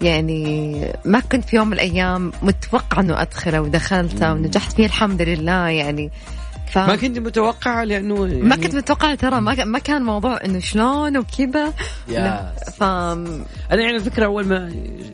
يعني 0.00 0.92
ما 1.04 1.20
كنت 1.20 1.44
في 1.44 1.56
يوم 1.56 1.66
من 1.66 1.72
الأيام 1.72 2.32
متوقع 2.42 3.00
أنه 3.00 3.22
أدخله 3.22 3.60
ودخلته 3.60 4.32
ونجحت 4.32 4.72
فيه 4.72 4.86
الحمد 4.86 5.22
لله. 5.22 5.68
يعني 5.68 6.10
ف... 6.70 6.78
ما 6.78 6.96
كنت 6.96 7.18
متوقعة 7.18 7.84
لأنه 7.84 8.26
يعني 8.26 8.42
ما 8.42 8.56
كنت 8.56 8.74
متوقعة 8.74 9.14
ترى 9.14 9.40
ما 9.40 9.64
ما 9.64 9.78
كان 9.78 10.02
موضوع 10.02 10.44
إنه 10.44 10.58
شلون 10.58 11.16
وكذا 11.16 11.72
لا. 12.08 12.52
ف 12.78 12.82
أنا 12.82 13.42
يعني 13.70 13.96
الفكرة 13.96 14.24
أول 14.24 14.46
ما 14.46 14.72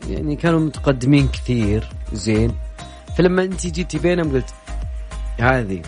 يعني 0.09 0.35
كانوا 0.35 0.59
متقدمين 0.59 1.27
كثير 1.27 1.87
زين. 2.13 2.55
فلما 3.17 3.43
أنت 3.43 3.67
جيتي 3.67 3.97
بينهم 3.97 4.31
قلت 4.31 4.53
هذه 5.39 5.81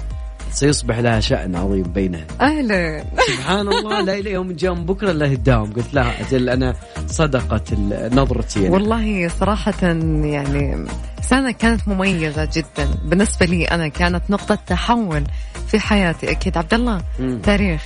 سيصبح 0.52 0.98
لها 1.00 1.20
شأن 1.20 1.56
عظيم 1.56 1.84
بينها. 1.84 2.26
أهلا. 2.42 3.04
سبحان 3.28 3.68
الله 3.68 4.02
لا 4.02 4.14
إلى 4.14 4.32
يوم 4.32 4.52
جاء 4.52 4.74
من 4.74 4.86
بكرة 4.86 5.12
الا 5.12 5.34
هداهم 5.34 5.74
قلت 5.74 5.94
لا 5.94 6.22
أجل 6.22 6.50
أنا 6.50 6.76
صدقت 7.08 7.74
نظرتي 8.14 8.64
يعني. 8.64 8.74
والله 8.74 9.28
صراحة 9.40 9.82
يعني 9.82 10.86
سنة 11.30 11.52
كانت 11.52 11.88
مميزة 11.88 12.50
جدا. 12.54 12.90
بالنسبة 13.04 13.46
لي 13.46 13.66
أنا 13.66 13.88
كانت 13.88 14.24
نقطة 14.30 14.56
تحول 14.56 15.24
في 15.68 15.80
حياتي. 15.80 16.32
أكيد 16.32 16.58
عبد 16.58 16.74
الله 16.74 17.02
مم. 17.20 17.40
تاريخ. 17.44 17.82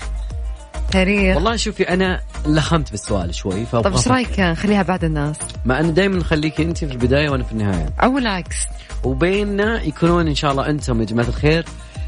تاريخ. 0.91 1.35
والله 1.35 1.55
شوفي 1.55 1.83
أنا 1.83 2.21
لخمت 2.45 2.91
بالسؤال 2.91 3.35
شوي 3.35 3.65
طب 3.65 3.93
إيش 3.93 4.07
رأيك 4.07 4.39
نخليها 4.39 4.83
بعد 4.83 5.03
الناس؟ 5.03 5.35
ما 5.65 5.79
أنا 5.79 5.91
دائما 5.91 6.17
نخليك 6.17 6.61
أنت 6.61 6.77
في 6.77 6.91
البداية 6.91 7.29
وأنا 7.29 7.43
في 7.43 7.51
النهاية. 7.51 7.89
أو 8.03 8.17
العكس. 8.17 8.57
وبيننا 9.03 9.81
يكونون 9.81 10.27
إن 10.27 10.35
شاء 10.35 10.51
الله 10.51 10.69
أنتم 10.69 10.99
يا 10.99 11.05
جماعة 11.05 11.27
الخير. 11.27 11.65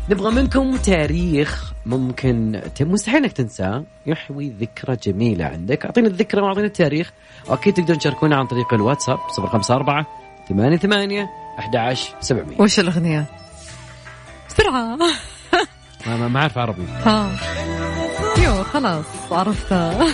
نبغى 0.10 0.32
منكم 0.32 0.78
تاريخ 0.78 1.74
ممكن 1.86 2.62
مستحيل 2.82 3.24
إنك 3.24 3.32
تنساه. 3.32 3.84
يحوي 4.06 4.50
ذكرى 4.60 4.96
جميلة 4.96 5.46
عندك. 5.46 5.86
أعطينا 5.86 6.08
الذكرى 6.08 6.42
وأعطينا 6.42 6.68
التاريخ. 6.68 7.12
واكيد 7.48 7.74
تقدرون 7.74 8.00
تشاركونا 8.00 8.36
عن 8.36 8.46
طريق 8.46 8.74
الواتساب 8.74 9.18
054 9.40 10.06
88 10.50 11.28
11 11.60 12.16
700 12.22 12.62
وش 12.62 12.80
الأغنية؟ 12.80 13.26
بسرعة. 14.50 14.96
ما 14.96 15.08
ما- 16.18 16.28
ما 16.28 16.40
أعرف 16.40 16.58
عربي. 16.58 16.86
ها. 17.06 17.30
يو 18.38 18.64
خلاص 18.64 19.06
عرفتها. 19.32 20.06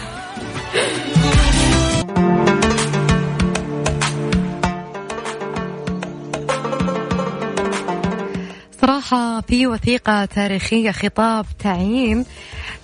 صراحة 8.92 9.42
في 9.42 9.68
وثيقة 9.68 10.26
تاريخية 10.26 10.92
خطاب 10.92 11.46
تعيين 11.60 12.26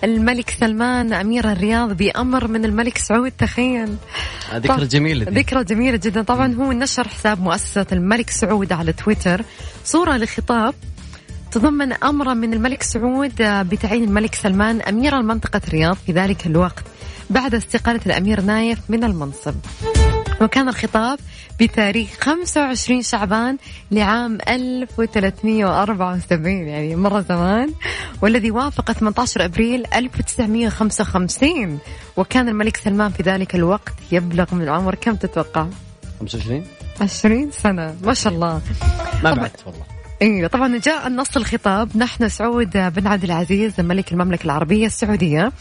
الملك 0.04 0.50
سلمان 0.50 1.12
أمير 1.12 1.52
الرياض 1.52 1.92
بأمر 1.92 2.48
من 2.48 2.64
الملك 2.64 2.98
سعود 2.98 3.30
تخيل. 3.30 3.96
ذكرى 4.54 4.86
جميلة 4.86 5.24
دي. 5.24 5.40
ذكرى 5.40 5.64
جميلة 5.64 5.96
جدا. 5.96 6.22
طبعا 6.22 6.54
هو 6.54 6.72
نشر 6.72 7.08
حساب 7.08 7.42
مؤسسة 7.42 7.86
الملك 7.92 8.30
سعود 8.30 8.72
على 8.72 8.92
تويتر 8.92 9.42
صورة 9.84 10.16
لخطاب 10.16 10.74
تضمن 11.50 11.92
أمرا 11.92 12.34
من 12.34 12.54
الملك 12.54 12.82
سعود 12.82 13.34
بتعيين 13.40 14.04
الملك 14.04 14.34
سلمان 14.34 14.80
أمير 14.80 15.22
منطقة 15.22 15.60
الرياض 15.68 15.96
في 16.06 16.12
ذلك 16.12 16.46
الوقت 16.46 16.84
بعد 17.30 17.54
استقالة 17.54 18.00
الأمير 18.06 18.40
نايف 18.40 18.78
من 18.88 19.04
المنصب. 19.04 19.54
وكان 20.40 20.68
الخطاب 20.68 21.18
بتاريخ 21.60 22.08
25 22.20 23.02
شعبان 23.02 23.56
لعام 23.90 24.38
1374 24.48 26.52
يعني 26.52 26.96
مرة 26.96 27.20
زمان 27.20 27.70
والذي 28.22 28.50
وافق 28.50 28.92
18 28.92 29.44
أبريل 29.44 29.84
1955 29.94 31.78
وكان 32.16 32.48
الملك 32.48 32.76
سلمان 32.76 33.10
في 33.10 33.22
ذلك 33.22 33.54
الوقت 33.54 33.92
يبلغ 34.12 34.54
من 34.54 34.62
العمر 34.62 34.94
كم 34.94 35.16
تتوقع؟ 35.16 35.66
25 36.20 36.64
20 37.00 37.50
سنة 37.50 37.94
ما 38.02 38.14
شاء 38.14 38.32
الله. 38.32 38.60
ما. 39.24 39.34
بعدت 39.34 39.66
والله. 39.66 39.82
أيوه 40.22 40.48
طبعا 40.48 40.78
جاء 40.78 41.06
النص 41.06 41.36
الخطاب. 41.36 41.96
نحن 41.96 42.28
سعود 42.28 42.70
بن 42.70 43.06
عبد 43.06 43.24
العزيز 43.24 43.80
ملك 43.80 44.12
المملكة 44.12 44.44
العربية 44.44 44.86
السعودية. 44.86 45.52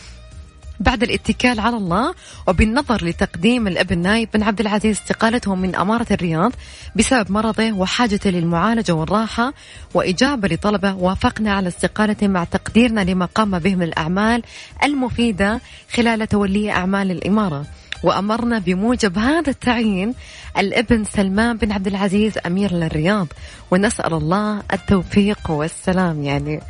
بعد 0.80 1.04
الاتكال 1.04 1.60
على 1.60 1.78
الله 1.78 2.14
وبالنظر 2.48 3.06
لتقديم 3.06 3.68
الابن 3.68 3.98
نايف 3.98 4.30
بن 4.34 4.44
عبد 4.44 4.60
العزيز 4.60 4.98
استقالته 4.98 5.56
من 5.56 5.76
أمارة 5.76 6.08
الرياض 6.12 6.52
بسبب 6.96 7.32
مرضه 7.32 7.72
وحاجته 7.72 8.30
للمعالجة 8.30 8.92
والراحة 8.92 9.54
وإجابة 9.94 10.48
لطلبه 10.48 10.94
وافقنا 10.94 11.54
على 11.54 11.68
استقالته 11.68 12.28
مع 12.28 12.44
تقديرنا 12.44 13.02
لما 13.02 13.26
قام 13.26 13.60
به 13.60 13.76
من 13.76 13.84
الأعمال 13.84 14.44
المفيدة 14.84 15.62
خلال 15.94 16.28
توليه 16.28 16.72
أعمال 16.72 17.12
الإمارة. 17.12 17.66
وأمرنا 18.04 18.60
بموجب 18.60 19.18
هذا 19.18 19.50
التعيين 19.50 20.14
الابن 20.58 21.04
سلمان 21.04 21.58
بن 21.58 21.72
عبد 21.72 21.88
العزيز 21.88 22.34
أمير 22.46 22.74
للرياض. 22.74 23.28
ونسأل 23.72 24.14
الله 24.14 24.64
التوفيق 24.74 25.52
والسلام 25.52 26.24
يعني. 26.24 26.62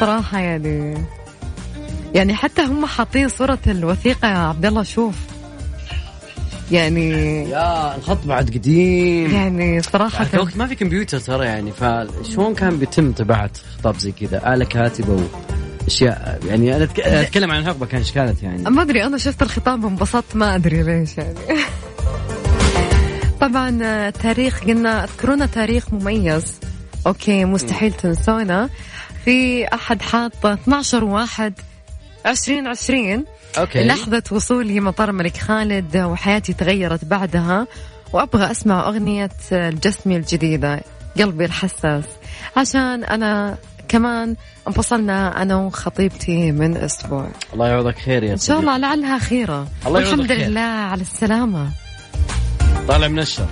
صراحة 0.00 0.38
يعني. 0.38 1.04
يعني 2.14 2.34
حتى 2.34 2.62
هم 2.62 2.86
حاطين 2.86 3.28
صورة 3.28 3.58
الوثيقة 3.66 4.28
يا 4.28 4.38
عبد 4.38 4.66
الله 4.66 4.82
شوف. 4.82 5.14
يعني 6.70 7.10
يا 7.50 7.96
الخط 7.96 8.26
بعد 8.26 8.50
قديم. 8.50 9.30
يعني 9.30 9.82
صراحة 9.82 10.24
في 10.24 10.38
وقت 10.38 10.56
ما 10.56 10.66
في 10.66 10.74
كمبيوتر 10.74 11.20
ترى 11.20 11.46
يعني 11.46 11.72
فشلون 11.72 12.54
كان 12.54 12.78
بيتم 12.78 13.12
طباعة 13.12 13.50
خطاب 13.78 13.98
زي 13.98 14.12
كذا؟ 14.12 14.54
آلة 14.54 14.64
كاتبة 14.64 15.22
وأشياء 15.82 16.40
يعني 16.46 16.76
أنا 16.76 16.88
أتكلم 16.98 17.50
عن 17.50 17.60
الحقبة 17.60 17.86
كان 17.86 17.98
إيش 17.98 18.12
كانت 18.12 18.42
يعني؟ 18.42 18.62
ما 18.62 18.82
أدري 18.82 19.04
أنا 19.04 19.18
شفت 19.18 19.42
الخطاب 19.42 19.86
انبسطت 19.86 20.36
ما 20.36 20.54
أدري 20.54 20.82
ليش 20.82 21.18
يعني. 21.18 21.34
طبعا 23.40 24.10
تاريخ 24.10 24.64
قلنا 24.64 25.04
أذكرونا 25.04 25.46
تاريخ 25.46 25.92
مميز. 25.92 26.60
okay 27.06 27.44
مستحيل 27.44 27.92
تنسونا 27.92 28.70
في 29.24 29.66
أحد 29.74 30.02
حاط 30.02 30.46
12 30.46 31.04
واحد 31.04 31.54
2020 32.26 33.24
okay. 33.58 33.84
لحظة 33.84 34.22
وصولي 34.30 34.80
مطار 34.80 35.10
الملك 35.10 35.36
خالد 35.36 35.96
وحياتي 35.96 36.52
تغيرت 36.52 37.04
بعدها 37.04 37.66
وأبغى 38.12 38.50
أسمع 38.50 38.88
أغنية 38.88 39.30
الجسمي 39.52 40.16
الجديدة 40.16 40.80
قلبي 41.18 41.44
الحساس. 41.44 42.04
عشان 42.56 43.04
أنا 43.04 43.58
كمان 43.88 44.36
انفصلنا 44.68 45.42
أنا 45.42 45.56
وخطيبتي 45.56 46.52
من 46.52 46.76
أسبوع. 46.76 47.28
الله 47.52 47.68
يعوضك 47.68 47.98
خير 47.98 48.22
يا 48.22 48.32
إن 48.32 48.36
شاء 48.38 48.60
الله 48.60 48.76
لعلها 48.76 49.18
خيرة. 49.18 49.68
الله 49.86 50.00
والحمد 50.00 50.28
خير. 50.28 50.48
لله 50.48 50.60
على 50.60 51.02
السلامة. 51.02 51.68
طالع 52.88 53.08
من 53.08 53.18
الشر. 53.18 53.48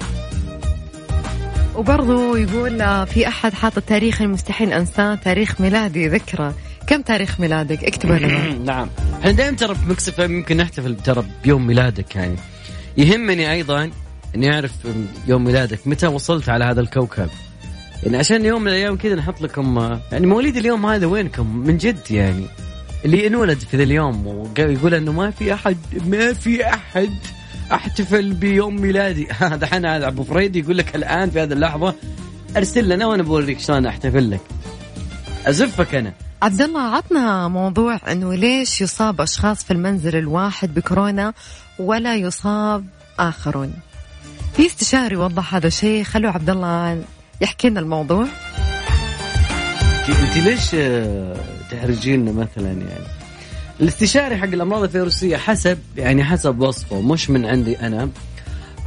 وبرضو 1.75 2.37
يقول 2.37 3.07
في 3.07 3.29
أحد 3.29 3.55
حاط 3.55 3.77
التاريخ 3.77 4.23
المستحيل 4.23 4.73
أنساه 4.73 5.15
تاريخ 5.15 5.61
ميلادي 5.61 6.09
ذكرى. 6.09 6.53
كم 6.87 7.03
تاريخ 7.03 7.40
ميلادك؟ 7.40 7.85
اكتبوا 7.85 8.16
لنا. 8.16 8.55
نعم. 8.55 8.88
إحنا 9.21 9.31
دائما 9.31 9.57
ترى 9.57 9.75
في 9.75 9.90
مكسف 9.90 10.18
يمكن 10.18 10.57
نحتفل 10.57 10.97
ترى 10.97 11.25
بيوم 11.45 11.66
ميلادك 11.66 12.16
يعني. 12.16 12.37
يهمني 12.97 13.53
أيضا 13.53 13.90
إني 14.35 14.55
أعرف 14.55 14.73
يوم 15.29 15.45
ميلادك. 15.45 15.87
متى 15.87 16.07
وصلت 16.07 16.49
على 16.49 16.64
هذا 16.64 16.81
الكوكب؟ 16.81 17.29
يعني 18.03 18.16
عشان 18.16 18.45
يوم 18.45 18.62
من 18.62 18.68
الأيام 18.68 18.97
كذا 18.97 19.14
نحط 19.14 19.40
لكم 19.40 19.99
يعني 20.12 20.27
مواليد 20.27 20.57
اليوم 20.57 20.87
هذا 20.87 21.07
وينكم؟ 21.07 21.57
من 21.57 21.77
جد 21.77 22.11
يعني. 22.11 22.47
اللي 23.05 23.27
انولد 23.27 23.59
في 23.59 23.77
ذا 23.77 23.83
اليوم 23.83 24.27
ويقول 24.27 24.95
إنه 24.95 25.12
ما 25.12 25.31
في 25.31 25.55
أحد 25.55 25.77
ما 26.07 26.33
في 26.33 26.66
أحد 26.66 27.11
أحتفل 27.73 28.33
بيوم 28.33 28.81
ميلادي. 28.81 29.29
دحين 29.62 29.87
هذا 29.87 30.09
أبو 30.09 30.25
فريد 30.25 30.57
يقول 30.57 30.79
لك 30.79 30.97
الآن 30.97 31.31
في 31.31 31.40
هذه 31.40 31.53
اللحظة 31.53 31.95
أرسل 32.57 32.88
لنا 32.88 33.07
وأنا 33.07 33.23
بوريك 33.23 33.61
شلون 33.61 33.87
أحتفل 33.87 34.31
لك. 34.31 34.40
أزفك 35.47 35.95
أنا. 35.95 36.12
عبد 36.42 36.62
الله 36.62 36.81
عطنا 36.81 37.48
موضوع 37.48 37.98
إنه 38.12 38.35
ليش 38.35 38.81
يصاب 38.81 39.20
أشخاص 39.20 39.64
في 39.64 39.70
المنزل 39.70 40.16
الواحد 40.16 40.74
بكورونا 40.74 41.33
ولا 41.78 42.16
يصاب 42.16 42.87
آخرون. 43.18 43.72
في 44.57 44.66
استشاري 44.66 45.16
وضح 45.16 45.55
هذا 45.55 45.66
الشيء 45.66 46.05
خلوا 46.05 46.31
عبد 46.31 46.50
الله 46.50 47.02
يحكي 47.40 47.68
لنا 47.68 47.81
الموضوع. 47.81 48.26
أنت 50.09 50.37
ليش 50.37 50.70
آه، 50.74 51.37
تحرجينا 51.70 52.33
مثلا 52.33 52.72
يعني 52.72 53.07
الاستشاري 53.81 54.37
حق 54.37 54.44
الأمراض 54.44 54.83
الفيروسية 54.83 55.37
حسب 55.37 55.78
يعني 55.96 56.24
حسب 56.24 56.61
وصفه 56.61 57.00
مش 57.00 57.31
من 57.31 57.46
عندي 57.46 57.81
أنا 57.81 58.09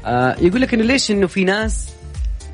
آه 0.05 0.35
يقول 0.39 0.61
لك 0.61 0.73
إنه 0.73 0.83
ليش 0.83 1.11
إنه 1.11 1.27
في 1.27 1.43
ناس 1.43 1.89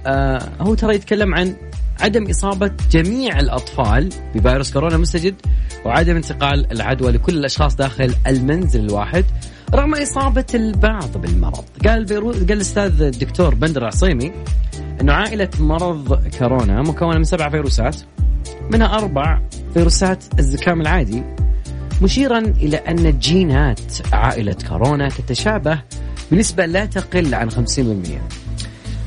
آه 0.05 0.49
هو 0.59 0.75
ترى 0.75 0.95
يتكلم 0.95 1.35
عن 1.35 1.55
عدم 2.01 2.29
إصابة 2.29 2.71
جميع 2.91 3.39
الأطفال 3.39 4.09
بفيروس 4.35 4.73
كورونا 4.73 4.97
مستجد 4.97 5.35
وعدم 5.85 6.15
انتقال 6.15 6.71
العدوى 6.71 7.11
لكل 7.11 7.37
الأشخاص 7.37 7.75
داخل 7.75 8.13
المنزل 8.27 8.79
الواحد 8.79 9.25
رغم 9.73 9.95
إصابة 9.95 10.45
البعض 10.55 11.17
بالمرض. 11.17 11.63
قال 11.87 11.97
البيرو... 11.97 12.31
قال 12.31 12.51
الأستاذ 12.51 13.01
الدكتور 13.01 13.55
بندر 13.55 13.81
العصيمي 13.81 14.31
إنه 15.01 15.13
عائلة 15.13 15.49
مرض 15.59 16.27
كورونا 16.39 16.81
مكونة 16.81 17.17
من 17.17 17.23
سبع 17.23 17.49
فيروسات 17.49 17.95
منها 18.71 18.97
أربع 18.97 19.41
فيروسات 19.73 20.23
الزكام 20.39 20.81
العادي 20.81 21.23
مشيرا 22.01 22.39
إلى 22.39 22.77
أن 22.77 23.19
جينات 23.19 23.79
عائلة 24.13 24.55
كورونا 24.69 25.09
تتشابه 25.09 25.81
بنسبة 26.31 26.65
لا 26.65 26.85
تقل 26.85 27.35
عن 27.35 27.51
50% 27.51 27.55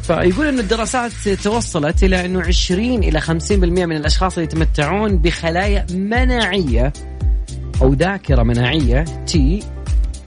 فيقول 0.07 0.47
أن 0.47 0.59
الدراسات 0.59 1.29
توصلت 1.29 2.05
إلى 2.05 2.25
أنه 2.27 2.41
20 2.41 3.03
إلى 3.03 3.21
50% 3.21 3.53
من 3.53 3.97
الأشخاص 3.97 4.39
اللي 4.39 4.45
يتمتعون 4.45 5.19
بخلايا 5.19 5.87
مناعية 5.93 6.93
أو 7.83 7.93
ذاكرة 7.93 8.43
مناعية. 8.43 9.05
تي 9.27 9.63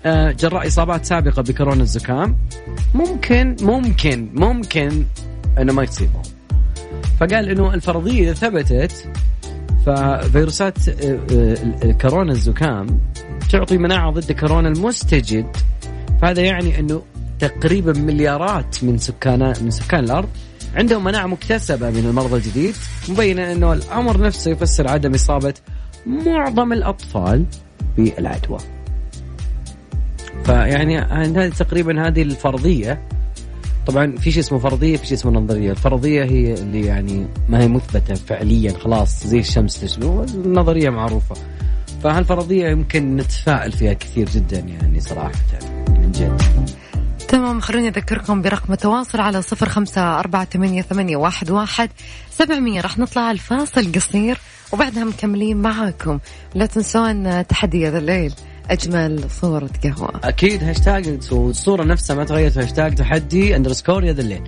آه، 0.06 0.32
جراء 0.32 0.68
إصابات 0.68 1.06
سابقة 1.06 1.42
بكورونا 1.42 1.82
الزكام. 1.82 2.38
ممكن 2.94 3.56
ممكن 3.62 4.30
ممكن 4.34 5.06
أنه 5.60 5.74
ما 5.74 5.84
يصيبهم 5.84 6.22
فقال 7.20 7.50
إنه 7.50 7.74
الفرضية 7.74 8.24
اذا 8.24 8.34
ثبتت 8.34 9.10
ففيروسات 9.86 10.90
آه، 10.90 11.20
آه، 11.32 11.92
كورونا 11.92 12.32
الزكام 12.32 13.00
تعطي 13.52 13.78
مناعة 13.78 14.12
ضد 14.12 14.32
كورونا 14.32 14.70
المستجد. 14.70 15.46
فهذا 16.22 16.42
يعني 16.42 16.80
إنه 16.80 17.02
تقريبا 17.40 17.94
مليارات 18.00 18.84
من 18.84 18.98
سكان 18.98 19.54
من 19.62 19.72
سكان 19.72 20.04
الأرض 20.04 20.30
عندهم 20.76 21.04
مناعة 21.04 21.26
مكتسبة 21.26 21.90
من 21.90 22.06
المرض 22.06 22.34
الجديد 22.34 22.76
مبينا 23.10 23.52
أنه 23.52 23.74
الأمر 23.74 24.22
نفسه 24.22 24.52
يفسر 24.52 24.88
عدم 24.88 25.14
إصابة 25.14 25.54
معظم 26.06 26.74
الأطفال 26.74 27.46
بالعدوى. 27.98 28.58
فيعني 30.44 30.98
هذه 31.00 31.50
تقريبا 31.50 32.08
هذه 32.08 32.22
الفرضية 32.22 33.02
طبعا 33.88 34.18
في 34.18 34.32
شيء 34.32 34.40
اسمه 34.44 34.60
فرضية 34.60 34.98
في 34.98 35.08
شيء 35.08 35.18
اسمه 35.18 35.32
نظرية، 35.32 35.72
الفرضية 35.72 36.24
هي 36.24 36.54
اللي 36.54 36.86
يعني 36.86 37.28
ما 37.50 37.62
هي 37.62 37.68
مثبتة 37.68 38.14
فعليا 38.14 38.74
خلاص 38.74 39.28
زي 39.28 39.40
الشمس 39.40 39.82
تشبه 39.82 40.24
النظريه 40.24 40.90
معروفة. 40.90 41.36
فهالفرضية 42.04 42.70
يمكن 42.70 43.16
نتفائل 43.16 43.72
فيها 43.72 43.94
كثير 43.94 44.30
جدا 44.30 44.60
يعني 44.60 45.00
صراحة 45.00 45.32
من 45.32 45.87
تمام 47.48 47.62
خلوني 47.62 47.88
أذكركم 47.88 48.42
برقم 48.42 48.74
التواصل 48.74 49.20
على 49.20 49.42
صفر 49.42 49.70
خمسة 49.70 50.20
أربعة 50.20 50.46
ثمانية, 50.46 50.82
ثمانية 50.82 51.18
واحد, 51.18 51.52
واحد 51.52 51.90
سبعمية. 52.32 52.82
راح 52.82 52.98
نطلع 53.00 53.32
الفاصل 53.32 53.92
قصير 53.92 54.38
وبعدها 54.72 55.04
مكملين 55.04 55.58
معاكم. 55.58 56.20
لا 56.56 56.66
تنسون 56.66 57.48
تحدي 57.48 57.88
هذا 57.88 57.98
الليل 57.98 58.34
أجمل 58.70 59.24
صورة 59.42 59.70
قهوة. 59.84 60.12
أكيد 60.24 60.64
هاشتاج 60.64 61.08
الصورة 61.32 61.84
نفسها 61.84 62.16
ما 62.16 62.24
تغيرت. 62.24 62.58
هاشتاج 62.58 62.96
تحدي 62.96 63.56
underscore 63.56 64.04
يا 64.04 64.12
الليل. 64.12 64.44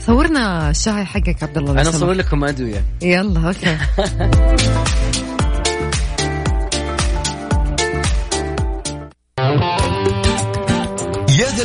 صورنا 0.00 0.70
الشاي 0.70 1.04
حقك 1.04 1.42
عبد 1.42 1.58
الله 1.58 1.72
أنا. 1.72 1.88
أصور 1.88 2.12
لكم 2.12 2.44
ادويه 2.44 2.84
يلا 3.02 3.48
okay. 3.48 3.78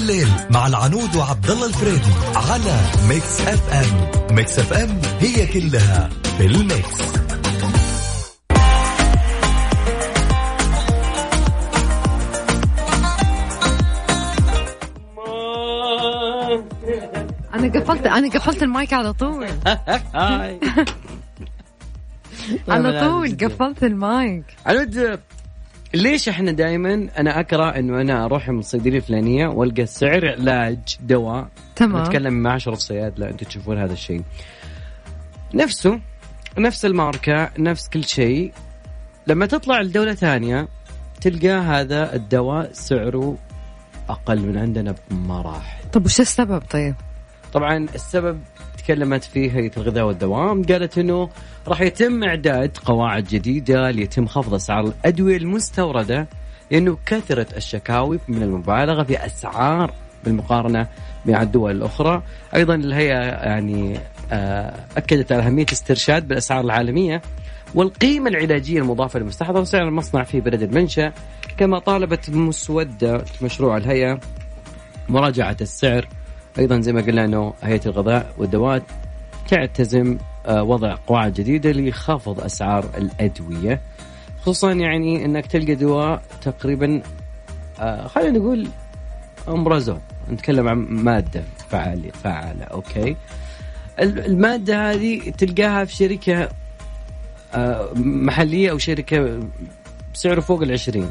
الليل 0.09 0.27
مع 0.49 0.67
العنود 0.67 1.15
وعبد 1.15 1.49
الله 1.49 1.67
الفريدي 1.67 2.11
على 2.35 2.79
Mix 3.09 3.41
FM 3.41 4.11
Mix 4.35 4.59
FM 4.59 5.01
هي 5.19 5.47
كلها 5.47 6.09
في 6.37 6.45
ال 6.45 6.56
mix. 6.56 7.01
أنا 17.53 17.79
قفلت 17.79 18.05
أنا 18.05 18.29
قفلت 18.29 18.63
المايك 18.63 18.93
على 18.93 19.13
طول. 19.13 19.47
على 22.69 22.99
طول 22.99 23.37
قفلت 23.37 23.83
المايك. 23.83 24.45
عنود 24.65 25.19
ليش 25.93 26.29
إحنا 26.29 26.51
دائما 26.51 27.07
أنا 27.17 27.39
اكره 27.39 27.69
إنه 27.69 28.01
أنا 28.01 28.25
أروح 28.25 28.49
من 28.49 28.59
الصيدليه 28.59 28.97
الفلانية 28.97 29.47
وألقى 29.47 29.85
سعر 29.85 30.29
علاج 30.29 30.97
دواء؟ 31.01 31.47
تمام. 31.75 32.03
نتكلم 32.03 32.33
مع 32.33 32.55
أشرف 32.55 32.79
صياد 32.79 33.19
لا 33.19 33.29
أنتم 33.29 33.45
تشوفون 33.45 33.77
هذا 33.77 33.93
الشيء. 33.93 34.23
نفسه 35.53 35.99
نفس 36.57 36.85
الماركة 36.85 37.49
نفس 37.59 37.89
كل 37.89 38.03
شيء. 38.03 38.51
لما 39.27 39.45
تطلع 39.45 39.81
لدولة 39.81 40.13
ثانية 40.13 40.67
تلقى 41.21 41.49
هذا 41.49 42.15
الدواء 42.15 42.69
سعره 42.73 43.37
أقل 44.09 44.39
من 44.39 44.57
عندنا 44.57 44.95
بمراحل. 45.11 45.89
طب 45.91 46.05
وش 46.05 46.19
السبب 46.19 46.61
طيب؟ 46.69 46.95
طبعا 47.53 47.77
السبب 47.95 48.39
تكلمت 48.89 49.23
فيه 49.23 49.51
هيئة 49.51 49.71
الغذاء 49.77 50.05
والدوام 50.05 50.63
قالت 50.63 50.97
إنه 50.97 51.29
راح 51.67 51.81
يتم 51.81 52.23
إعداد 52.23 52.77
قواعد 52.85 53.23
جديدة 53.23 53.91
ليتم 53.91 54.27
خفض 54.27 54.53
أسعار 54.53 54.85
الأدوية 54.85 55.37
المستوردة 55.37 56.27
لأنه 56.71 56.97
كثرت 57.05 57.57
الشكاوي 57.57 58.19
من 58.27 58.43
المبالغة 58.43 59.03
في 59.03 59.25
أسعار 59.25 59.93
بالمقارنة 60.23 60.87
مع 61.25 61.41
الدول 61.41 61.71
الأخرى، 61.71 62.23
أيضا 62.55 62.75
الهيئة 62.75 63.19
يعني 63.23 63.99
آه، 64.31 64.73
أكدت 64.97 65.31
على 65.31 65.43
أهمية 65.43 65.63
الاسترشاد 65.63 66.27
بالأسعار 66.27 66.65
العالمية 66.65 67.21
والقيمة 67.75 68.29
العلاجية 68.29 68.79
المضافة 68.79 69.19
للمستحضر 69.19 69.61
وسعر 69.61 69.87
المصنع 69.87 70.23
في 70.23 70.41
بلد 70.41 70.61
المنشأ. 70.61 71.13
كما 71.57 71.79
طالبت 71.79 72.29
مسودة 72.29 73.23
مشروع 73.41 73.77
الهيئة 73.77 74.19
مراجعة 75.09 75.57
السعر 75.61 76.07
أيضا 76.59 76.79
زي 76.79 76.93
ما 76.93 77.01
قلنا 77.01 77.25
أنه 77.25 77.53
هيئة 77.63 77.81
الغذاء 77.85 78.33
والدواء 78.37 78.83
تعتزم 79.47 80.17
آه، 80.45 80.63
وضع 80.63 80.95
قواعد 81.07 81.33
جديدة 81.33 81.71
لخفض 81.71 82.39
أسعار 82.41 82.85
الأدوية. 82.97 83.81
خصوصا 84.41 84.71
يعني 84.71 85.25
إنك 85.25 85.45
تلقى 85.45 85.75
دواء 85.75 86.21
تقريبا 86.41 87.01
آه، 87.79 88.07
خلينا 88.07 88.39
نقول 88.39 88.67
امبرازول 89.47 89.97
نتكلم 90.31 90.67
عن 90.67 90.77
مادة 90.77 91.43
فعالة 91.69 92.11
فعالة 92.23 92.63
أوكي. 92.65 93.15
ال- 93.99 94.25
المادة 94.25 94.91
هذه 94.91 95.29
تلقاها 95.37 95.85
في 95.85 95.95
شركة 95.95 96.49
آه، 97.53 97.89
محلية 97.95 98.71
أو 98.71 98.77
شركة 98.77 99.39
بسعره 100.13 100.39
فوق 100.39 100.61
العشرين. 100.61 101.09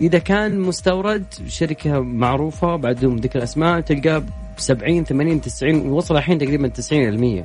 إذا 0.00 0.18
كان 0.18 0.60
مستورد 0.60 1.24
شركة 1.46 2.00
معروفة 2.00 2.76
بعدهم 2.76 3.16
ذكر 3.16 3.42
اسماء 3.42 3.80
تلقاه 3.80 4.18
ب 4.18 4.26
70 4.56 5.04
80 5.04 5.40
90 5.40 5.88
وصل 5.90 6.16
الحين 6.16 6.38
تقريبا 6.38 6.72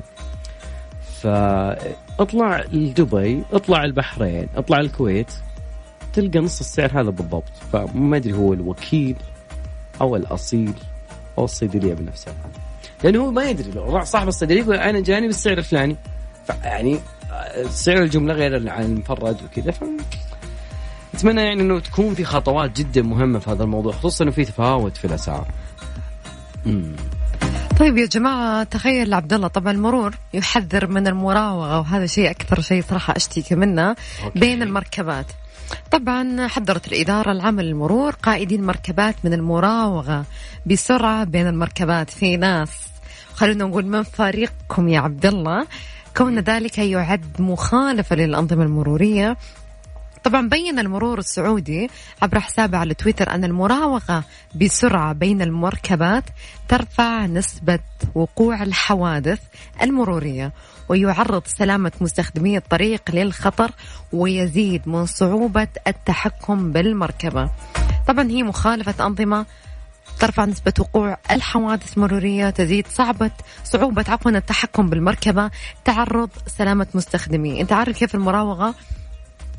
فاطلع 1.22 2.64
لدبي 2.72 3.42
اطلع 3.52 3.84
البحرين 3.84 4.48
اطلع 4.56 4.80
الكويت 4.80 5.32
تلقى 6.12 6.38
نص 6.38 6.60
السعر 6.60 7.00
هذا 7.00 7.10
بالضبط. 7.10 7.52
فما 7.72 8.16
أدري 8.16 8.32
هو 8.32 8.52
الوكيل 8.52 9.16
أو 10.00 10.16
الأصيل 10.16 10.72
أو 11.38 11.44
الصيدلية 11.44 11.94
بنفسها. 11.94 12.34
لأنه 13.04 13.24
هو 13.24 13.30
ما 13.30 13.44
يدري 13.44 13.70
لو 13.70 13.84
راح 13.84 14.04
صاحب 14.04 14.28
الصيدلية 14.28 14.60
يقول 14.60 14.76
أنا 14.76 15.00
جاني 15.00 15.26
بالسعر 15.26 15.58
الفلاني. 15.58 15.96
يعني 16.64 16.98
سعر 17.68 18.02
الجملة 18.02 18.34
غير 18.34 18.70
عن 18.70 18.84
المفرد 18.84 19.36
وكذا. 19.42 19.74
أتمنى 21.14 21.40
يعني 21.40 21.62
إنه 21.62 21.80
تكون 21.80 22.14
في 22.14 22.24
خطوات 22.24 22.76
جدا 22.80 23.02
مهمة 23.02 23.38
في 23.38 23.50
هذا 23.50 23.62
الموضوع 23.62 23.92
خصوصا 23.92 24.24
إنه 24.24 24.32
في 24.32 24.44
تفاوت 24.44 24.96
في 24.96 25.04
الأسعار. 25.04 25.46
امم 26.66 26.96
طيب 27.78 27.98
يا 27.98 28.06
جماعة 28.06 28.62
تخيل 28.62 29.14
عبد 29.14 29.32
الله 29.32 29.48
طبعا 29.48 29.72
المرور 29.72 30.14
يحذر 30.34 30.86
من 30.86 31.06
المراوغة 31.06 31.78
وهذا 31.78 32.06
شيء 32.06 32.30
أكثر 32.30 32.60
شيء 32.60 32.82
صراحة 32.82 33.16
أشتكي 33.16 33.54
منه. 33.54 33.96
بين 34.34 34.62
المركبات. 34.62 35.26
طبعا 35.90 36.46
حذرت 36.48 36.88
الإدارة 36.88 37.32
العامة 37.32 37.62
للمرور 37.62 38.14
قائدين 38.22 38.62
مركبات 38.62 39.14
من 39.24 39.32
المراوغة 39.32 40.24
بسرعة 40.66 41.24
بين 41.24 41.46
المركبات 41.46 42.10
في 42.10 42.36
ناس. 42.36 42.70
خلونا 43.34 43.64
نقول 43.64 43.86
من 43.86 44.02
فريقكم 44.02 44.88
يا 44.88 45.00
عبد 45.00 45.26
الله؟ 45.26 45.66
كون 46.16 46.38
ذلك 46.38 46.78
يعد 46.78 47.40
مخالفة 47.40 48.16
للأنظمة 48.16 48.62
المرورية 48.62 49.36
طبعا 50.24 50.48
بين 50.48 50.78
المرور 50.78 51.18
السعودي 51.18 51.90
عبر 52.22 52.40
حسابه 52.40 52.78
على 52.78 52.94
تويتر 52.94 53.30
أن 53.30 53.44
المراوغة 53.44 54.24
بسرعة 54.54 55.12
بين 55.12 55.42
المركبات 55.42 56.24
ترفع 56.68 57.26
نسبة 57.26 57.78
وقوع 58.14 58.62
الحوادث 58.62 59.40
المرورية 59.82 60.52
ويعرض 60.88 61.42
سلامة 61.46 61.92
مستخدمي 62.00 62.56
الطريق 62.56 63.02
للخطر 63.10 63.70
ويزيد 64.12 64.88
من 64.88 65.06
صعوبة 65.06 65.68
التحكم 65.86 66.72
بالمركبة. 66.72 67.50
طبعا 68.06 68.30
هي 68.30 68.42
مخالفة 68.42 69.06
أنظمة 69.06 69.46
ترفع 70.20 70.44
نسبة 70.44 70.72
وقوع 70.78 71.18
الحوادث 71.30 71.96
المرورية 71.96 72.50
تزيد 72.50 72.86
صعبة 72.86 73.30
صعوبة 73.64 74.04
عفوا 74.08 74.30
التحكم 74.30 74.90
بالمركبة 74.90 75.50
تعرض 75.84 76.30
سلامة 76.46 76.86
مستخدمي. 76.94 77.60
أنت 77.60 77.72
عارف 77.72 77.98
كيف 77.98 78.14
المراوغة؟ 78.14 78.74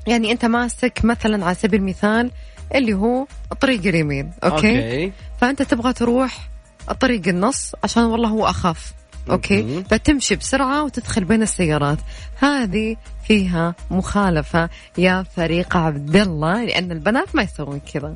يعني 0.07 0.31
أنت 0.31 0.45
ماسك 0.45 0.99
مثلا 1.03 1.45
على 1.45 1.55
سبيل 1.55 1.79
المثال 1.79 2.31
اللي 2.75 2.93
هو 2.93 3.25
الطريق 3.51 3.87
اليمين 3.87 4.31
okay, 4.43 4.55
okay. 4.55 5.11
فأنت 5.41 5.61
تبغى 5.61 5.93
تروح 5.93 6.49
الطريق 6.89 7.27
النص 7.27 7.71
عشان 7.83 8.03
والله 8.03 8.29
هو 8.29 8.45
أخف 8.47 8.93
okay. 9.29 9.83
فتمشي 9.89 10.35
بسرعة 10.35 10.83
وتدخل 10.83 11.23
بين 11.23 11.41
السيارات. 11.41 11.97
هذه 12.39 12.95
فيها 13.27 13.75
مخالفة 13.91 14.69
يا 14.97 15.23
فريق 15.35 15.77
عبد 15.77 16.15
الله 16.15 16.63
لأن 16.63 16.91
البنات 16.91 17.35
ما 17.35 17.43
يسوون 17.43 17.81
كذا. 17.93 18.15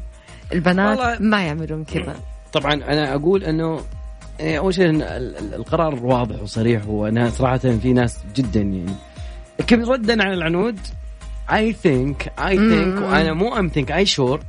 البنات 0.54 1.22
ما 1.22 1.46
يعملون 1.46 1.84
كذا. 1.84 2.16
طبعا 2.54 2.74
أنا 2.74 3.16
أقول 3.16 3.44
إنه 3.44 3.82
إيه، 4.40 4.58
أول 4.58 4.74
شيء 4.74 4.90
القرار 5.56 6.06
واضح 6.06 6.42
وصريح 6.42 6.88
وأنا 6.88 7.30
صراحة 7.30 7.58
في 7.58 7.94
ناس 7.94 8.20
جدا 8.36 8.62
يعني. 8.62 8.96
كيف 9.68 9.90
ردا 9.90 10.24
على 10.24 10.34
العنود؟ 10.34 10.80
I 11.53 11.74
think 11.74 12.34
I 12.39 12.57
think. 12.57 13.01
وأنا 13.02 13.34
مو 13.34 13.56
I'm 13.55 13.68
think 13.68 13.91
I 13.91 14.05
sure 14.05 14.39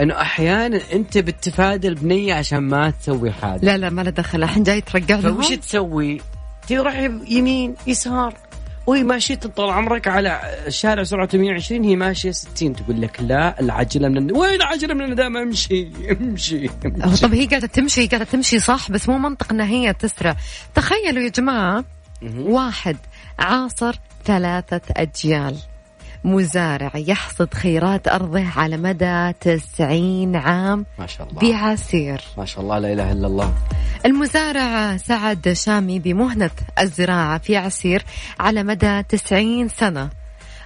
إنه 0.00 0.20
أحيانا 0.20 0.80
أنت 0.92 1.18
بتتفادى 1.18 1.88
البنية 1.88 2.34
عشان 2.34 2.58
ما 2.58 2.90
تسوي 2.90 3.32
حادث 3.32 3.64
لا 3.64 3.76
لا 3.76 3.90
ما 3.90 4.02
له 4.02 4.10
دخل 4.10 4.42
الحين 4.42 4.62
جاي 4.62 4.80
ترجع 4.80 5.16
لهم 5.16 5.34
فوش 5.34 5.48
تسوي؟ 5.48 6.20
تروح 6.68 6.94
يمين 7.28 7.74
يسار 7.86 8.34
وهي 8.86 9.02
ماشية 9.02 9.34
طال 9.34 9.70
عمرك 9.70 10.08
على 10.08 10.40
الشارع 10.66 11.02
سرعته 11.02 11.38
120 11.38 11.84
هي 11.84 11.96
ماشية 11.96 12.30
60 12.30 12.76
تقول 12.76 13.00
لك 13.00 13.20
لا 13.20 13.60
العجلة 13.60 14.08
من. 14.08 14.36
وين 14.36 14.54
العجلة 14.54 14.94
من 14.94 15.04
الندام 15.04 15.36
أمشي 15.36 15.88
أمشي, 16.10 16.70
أمشي. 16.86 17.22
طب 17.22 17.34
هي 17.34 17.46
قاعدة 17.46 17.66
تمشي 17.66 18.00
هي 18.00 18.06
قاعدة 18.06 18.24
تمشي 18.24 18.58
صح 18.58 18.90
بس 18.90 19.08
مو 19.08 19.18
منطق 19.18 19.52
إنها 19.52 19.66
هي 19.66 19.92
تسرع 19.92 20.36
تخيلوا 20.74 21.22
يا 21.22 21.28
جماعة 21.28 21.84
واحد 22.38 22.96
عاصر 23.38 23.94
ثلاثة 24.24 24.80
أجيال 24.90 25.56
مزارع 26.24 26.92
يحصد 26.94 27.54
خيرات 27.54 28.08
أرضه 28.08 28.44
على 28.56 28.76
مدى 28.76 29.32
تسعين 29.40 30.36
عام 30.36 30.86
ما 30.98 31.06
شاء 31.06 31.28
الله. 31.28 31.40
بعسير 31.40 32.20
ما 32.38 32.44
شاء 32.44 32.60
الله 32.64 32.78
لا 32.78 32.92
إله 32.92 33.12
إلا 33.12 33.26
الله. 33.26 33.54
المزارع 34.06 34.96
سعد 34.96 35.52
شامي 35.52 35.98
بمهنة 35.98 36.50
الزراعة 36.78 37.38
في 37.38 37.56
عسير 37.56 38.04
على 38.40 38.62
مدى 38.62 39.02
تسعين 39.02 39.68
سنة. 39.68 40.10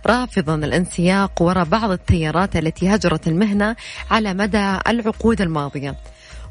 رافضا 0.06 0.54
الانسياق 0.54 1.42
وراء 1.42 1.64
بعض 1.64 1.90
التيارات 1.90 2.56
التي 2.56 2.94
هجرت 2.94 3.28
المهنة 3.28 3.76
على 4.10 4.34
مدى 4.34 4.78
العقود 4.88 5.40
الماضية. 5.40 5.94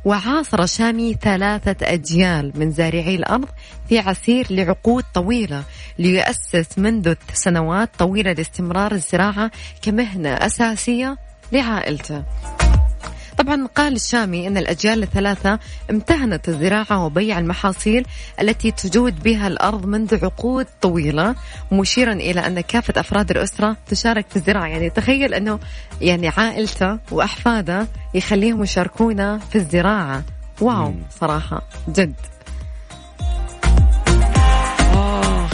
وعاصر 0.06 0.66
شامي 0.66 1.14
ثلاثة 1.14 1.94
أجيال 1.94 2.52
من 2.56 2.72
زارعي 2.72 3.16
الأرض 3.16 3.48
في 3.90 4.00
عسير 4.00 4.48
لعقود 4.50 5.04
طويلة 5.14 5.64
ليؤسس 6.00 6.78
منذ 6.78 7.14
سنوات 7.34 7.90
طويلة 8.00 8.32
لاستمرار 8.32 8.92
الزراعة 8.92 9.52
كمهنة 9.82 10.30
أساسية 10.30 11.18
لعائلته. 11.52 12.24
طبعا 13.38 13.68
قال 13.76 13.96
الشامي 13.96 14.48
أن 14.48 14.58
الأجيال 14.58 15.04
الثلاثة 15.04 15.60
امتهنت 15.90 16.50
الزراعة 16.50 17.06
وبيع 17.06 17.40
المحاصيل 17.40 18.06
التي 18.42 18.72
تجود 18.72 19.24
بها 19.24 19.48
الأرض 19.48 19.86
منذ 19.86 20.26
عقود 20.26 20.66
طويلة 20.82 21.36
مشيرا 21.72 22.14
إلى 22.14 22.48
أن 22.48 22.62
كافة 22.62 23.00
أفراد 23.00 23.32
الأسرة 23.32 23.78
تشارك 23.88 24.26
في 24.30 24.36
الزراعة. 24.36 24.68
يعني 24.68 24.90
تخيل 24.90 25.34
أنه 25.34 25.60
يعني 26.02 26.28
عائلته 26.28 27.00
وأحفاده 27.12 27.88
يخليهم 28.14 28.64
يشاركونا 28.64 29.38
في 29.38 29.56
الزراعة. 29.56 30.24
واو 30.62 30.94
صراحة 31.20 31.62
جد. 31.90 32.35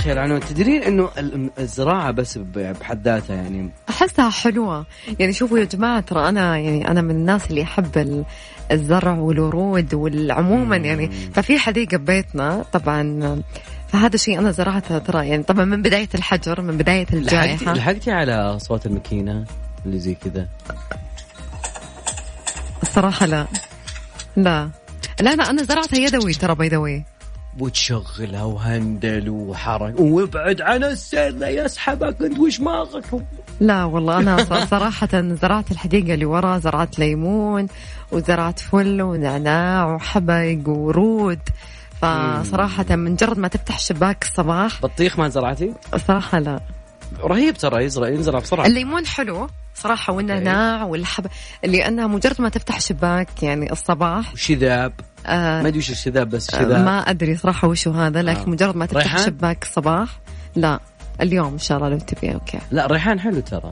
اخ 0.01 0.07
يا 0.07 0.13
العنود 0.13 0.39
تدرين 0.41 0.83
إنه 0.83 1.09
ال- 1.17 1.49
الزراعة 1.59 2.11
بس 2.11 2.37
بحد 2.37 3.07
ذاتها 3.07 3.35
يعني. 3.35 3.69
أحسها 3.89 4.29
حلوة. 4.29 4.85
يعني 5.19 5.33
شوفوا 5.33 5.59
يا 5.59 5.63
جماعة 5.63 5.99
ترى 5.99 6.29
أنا 6.29 6.57
يعني 6.57 6.87
أنا 6.87 7.01
من 7.01 7.11
الناس 7.11 7.49
اللي 7.49 7.63
أحب 7.63 7.97
ال- 7.97 8.25
الزرع 8.71 9.13
والورود 9.13 9.93
والعموما 9.93 10.77
يعني. 10.77 11.11
ففي 11.33 11.59
حديقة 11.59 11.97
ببيتنا 11.97 12.65
طبعا 12.73 13.41
فهذا 13.87 14.15
الشيء 14.15 14.39
أنا 14.39 14.51
زرعته 14.51 14.97
ترى 14.97 15.27
يعني. 15.27 15.43
طبعا 15.43 15.65
من 15.65 15.81
بداية 15.81 16.09
الحجر 16.15 16.61
من 16.61 16.77
بداية 16.77 17.07
الجائحة. 17.13 17.73
لحقتي 17.73 18.11
على 18.11 18.59
صوت 18.59 18.85
الماكينة 18.85 19.45
اللي 19.85 19.99
زي 19.99 20.15
كذا؟ 20.15 20.47
الصراحة 22.83 23.25
لا. 23.25 23.47
لا. 24.35 24.69
لا 25.21 25.35
لا 25.35 25.49
أنا 25.49 25.63
زرعتها 25.63 25.97
يدوي 25.99 26.33
ترى 26.33 26.55
بيدوي 26.55 27.03
وتشغلها 27.59 28.43
وهندل 28.43 29.29
وحركه 29.29 30.01
وابعد 30.01 30.61
عن 30.61 30.83
السير 30.83 31.29
لا 31.29 31.49
يسحبك 31.49 32.21
انت 32.21 32.39
وش 32.39 32.59
ماغك؟ 32.59 33.05
لا 33.59 33.83
والله 33.83 34.19
أنا 34.19 34.65
صراحة 34.71 35.09
زرعت 35.13 35.71
الحديقة 35.71 36.13
اللي 36.13 36.25
ورا 36.25 36.57
زرعت 36.57 36.99
ليمون 36.99 37.67
وزرعت 38.11 38.59
فل 38.59 39.01
ونعناع 39.01 39.95
وحبق 39.95 40.57
ورود. 40.67 41.39
فصراحة 42.01 42.95
من 42.95 43.15
جرد 43.15 43.39
ما 43.39 43.47
تفتح 43.47 43.79
شباك 43.79 44.23
الصباح. 44.23 44.81
بطيخ 44.81 45.19
ما 45.19 45.29
زرعتي؟ 45.29 45.73
الصراحة 45.93 46.39
لا. 46.39 46.59
رهيب 47.23 47.57
ترى 47.57 47.83
يزرع 47.85 48.09
ينزرع 48.09 48.39
بسرعة. 48.39 48.65
الليمون 48.65 49.05
حلو 49.05 49.47
صراحة 49.83 50.13
والنعناع 50.13 50.83
والحب 50.83 51.25
لأنها 51.63 52.07
مجرد 52.07 52.41
ما 52.41 52.49
تفتح 52.49 52.79
شباك 52.79 53.43
يعني 53.43 53.71
الصباح. 53.71 54.33
وشذاب. 54.33 54.93
آه 55.25 55.61
ما 55.61 55.67
أدري 55.67 55.79
وش 55.79 55.89
الشذاب 55.89 56.29
بس 56.29 56.51
شذاب. 56.51 56.85
ما 56.85 56.99
أدري 56.99 57.37
صراحة 57.37 57.67
وشو 57.67 57.91
هذا 57.91 58.21
لكن 58.21 58.39
آه. 58.39 58.49
مجرد 58.49 58.75
ما 58.75 58.85
تفتح 58.85 59.03
ريحان؟ 59.03 59.25
شباك 59.25 59.63
الصباح 59.63 60.09
لا 60.55 60.79
اليوم 61.21 61.53
إن 61.53 61.59
شاء 61.59 61.77
الله 61.77 61.89
لو 61.89 61.97
تبي 61.97 62.33
أوكي. 62.33 62.59
لا 62.71 62.85
الريحان 62.85 63.19
حلو 63.19 63.39
ترى. 63.39 63.71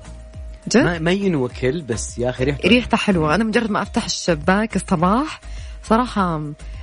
جد؟ 0.68 0.78
ما, 0.84 1.00
ما 1.00 1.12
ينوكل 1.12 1.82
بس 1.82 2.18
يا 2.18 2.30
أخي 2.30 2.44
ريحته 2.44 2.70
ريحته 2.70 2.98
حلوة. 2.98 3.36
أنا 3.36 3.44
مجرد 3.44 3.72
ما 3.72 3.82
أفتح 3.82 4.06
الشباك 4.06 4.76
الصباح 4.76 5.40
صراحة 5.84 6.42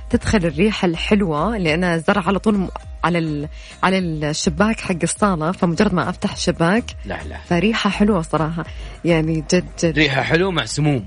تدخل 0.09 0.37
الريحة 0.37 0.85
الحلوة 0.85 1.57
لأن 1.57 1.83
الزرع 1.83 2.23
على 2.27 2.39
طول 2.39 2.67
على 3.03 3.17
ال... 3.17 3.47
على 3.83 3.97
الشباك 3.99 4.79
حق 4.79 4.95
الصالة 5.03 5.51
فمجرد 5.51 5.93
ما 5.93 6.09
أفتح 6.09 6.33
الشباك 6.33 6.83
لا 7.05 7.19
لا. 7.23 7.37
فريحة 7.49 7.89
حلوة 7.89 8.21
صراحة. 8.21 8.65
يعني 9.05 9.43
جد 9.53 9.65
جد. 9.83 9.97
ريحة 9.97 10.21
حلو 10.21 10.51
مع 10.51 10.65
سموم. 10.65 11.05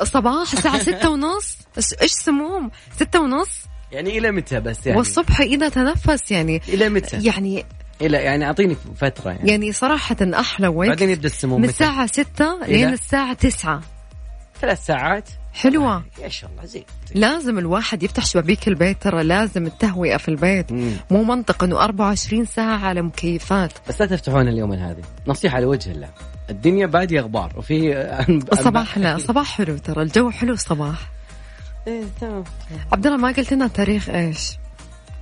الصباح 0.00 0.52
الساعة 0.52 0.78
ستة 0.92 1.10
ونص. 1.10 1.58
إيش 2.02 2.10
سموم؟ 2.12 2.70
ستة 2.96 3.20
ونص؟ 3.20 3.48
يعني 3.92 4.18
إلى 4.18 4.30
متى 4.32 4.60
بس 4.60 4.86
يعني؟ 4.86 4.98
والصبح 4.98 5.40
إذا 5.40 5.68
تنفس 5.68 6.30
يعني. 6.30 6.62
إلى 6.68 6.88
متى؟ 6.88 7.16
يعني 7.22 7.64
إلى 8.00 8.16
يعني 8.16 8.46
أعطيني 8.46 8.76
فترة 8.96 9.30
يعني, 9.30 9.50
يعني 9.50 9.72
صراحة 9.72 10.16
أحلى 10.22 10.68
وقت. 10.68 10.88
بعدين 10.88 11.10
يبدأ 11.10 11.26
السموم 11.26 11.60
من 11.60 11.68
ستة 12.06 12.64
إلى؟ 12.64 12.72
لين 12.72 12.92
الساعة 12.92 13.32
تسعة. 13.32 13.80
ثلاث 14.60 14.86
ساعات؟ 14.86 15.28
حلوة. 15.56 16.04
يا 16.22 16.28
شاء 16.28 16.50
الله 16.50 16.64
زين. 16.64 16.84
لازم 17.14 17.58
الواحد 17.58 18.02
يفتح 18.02 18.24
شبابيك 18.26 18.68
البيت 18.68 19.02
ترى 19.02 19.22
لازم 19.22 19.66
التهوية 19.66 20.16
في 20.16 20.28
البيت. 20.28 20.72
مم. 20.72 20.92
مو 21.10 21.24
منطق 21.24 21.64
إنه 21.64 21.84
24 21.84 22.44
ساعة 22.44 22.78
على 22.78 23.02
مكيفات. 23.02 23.72
بس 23.88 24.00
لا 24.00 24.06
تفتحون 24.06 24.48
اليوم 24.48 24.72
هذه 24.72 25.02
نصيحة 25.26 25.60
لوجه 25.60 25.90
الله. 25.90 26.08
الدنيا 26.50 26.86
بادية 26.86 27.20
غبار 27.20 27.52
وفي 27.56 27.96
الصباح 28.52 28.98
لا 28.98 29.18
صباح 29.18 29.56
حلو 29.56 29.78
ترى. 29.78 30.02
الجو 30.02 30.30
حلو 30.30 30.52
الصباح 30.52 30.98
إيه، 31.86 32.02
تمام. 32.20 32.44
عبد 32.92 33.06
الله 33.06 33.18
ما 33.18 33.28
قلت 33.28 33.52
لنا 33.52 33.66
تاريخ 33.66 34.08
إيش؟ 34.08 34.52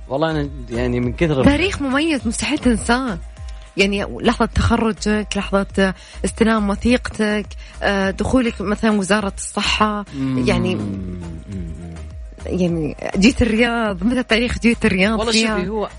والله 0.09 0.31
أنا 0.31 0.49
يعني 0.69 0.99
من 0.99 1.13
كثر 1.13 1.43
تاريخ 1.43 1.81
مميز 1.81 2.27
مستحيل 2.27 2.57
تنساه. 2.59 3.17
يعني 3.77 4.05
لحظة 4.21 4.45
تخرجك 4.45 5.27
لحظة 5.35 5.93
استلام 6.25 6.69
وثيقتك 6.69 7.45
آه، 7.83 8.11
دخولك 8.11 8.61
مثلا 8.61 8.91
وزارة 8.91 9.33
الصحة 9.37 10.05
يعني. 10.45 10.77
يعني 12.45 12.95
جيت 13.17 13.41
الرياض 13.41 14.03
متى 14.03 14.23
تاريخ 14.23 14.59
جيت 14.59 14.85
الرياض 14.85 15.19
والله 15.19 15.31
شوفي 15.31 15.67
هو 15.69 15.89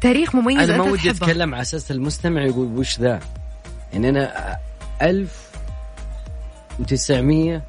تاريخ 0.00 0.34
مميز 0.34 0.70
أنا 0.70 0.78
ما 0.78 0.84
ودي. 0.90 1.10
أتكلم 1.10 1.54
على 1.54 1.62
أساس 1.62 1.90
المستمع 1.90 2.42
يقول 2.44 2.66
وش 2.66 3.00
ذا؟ 3.00 3.20
يعني 3.92 4.08
أنا 4.08 4.56
1900 5.02 7.62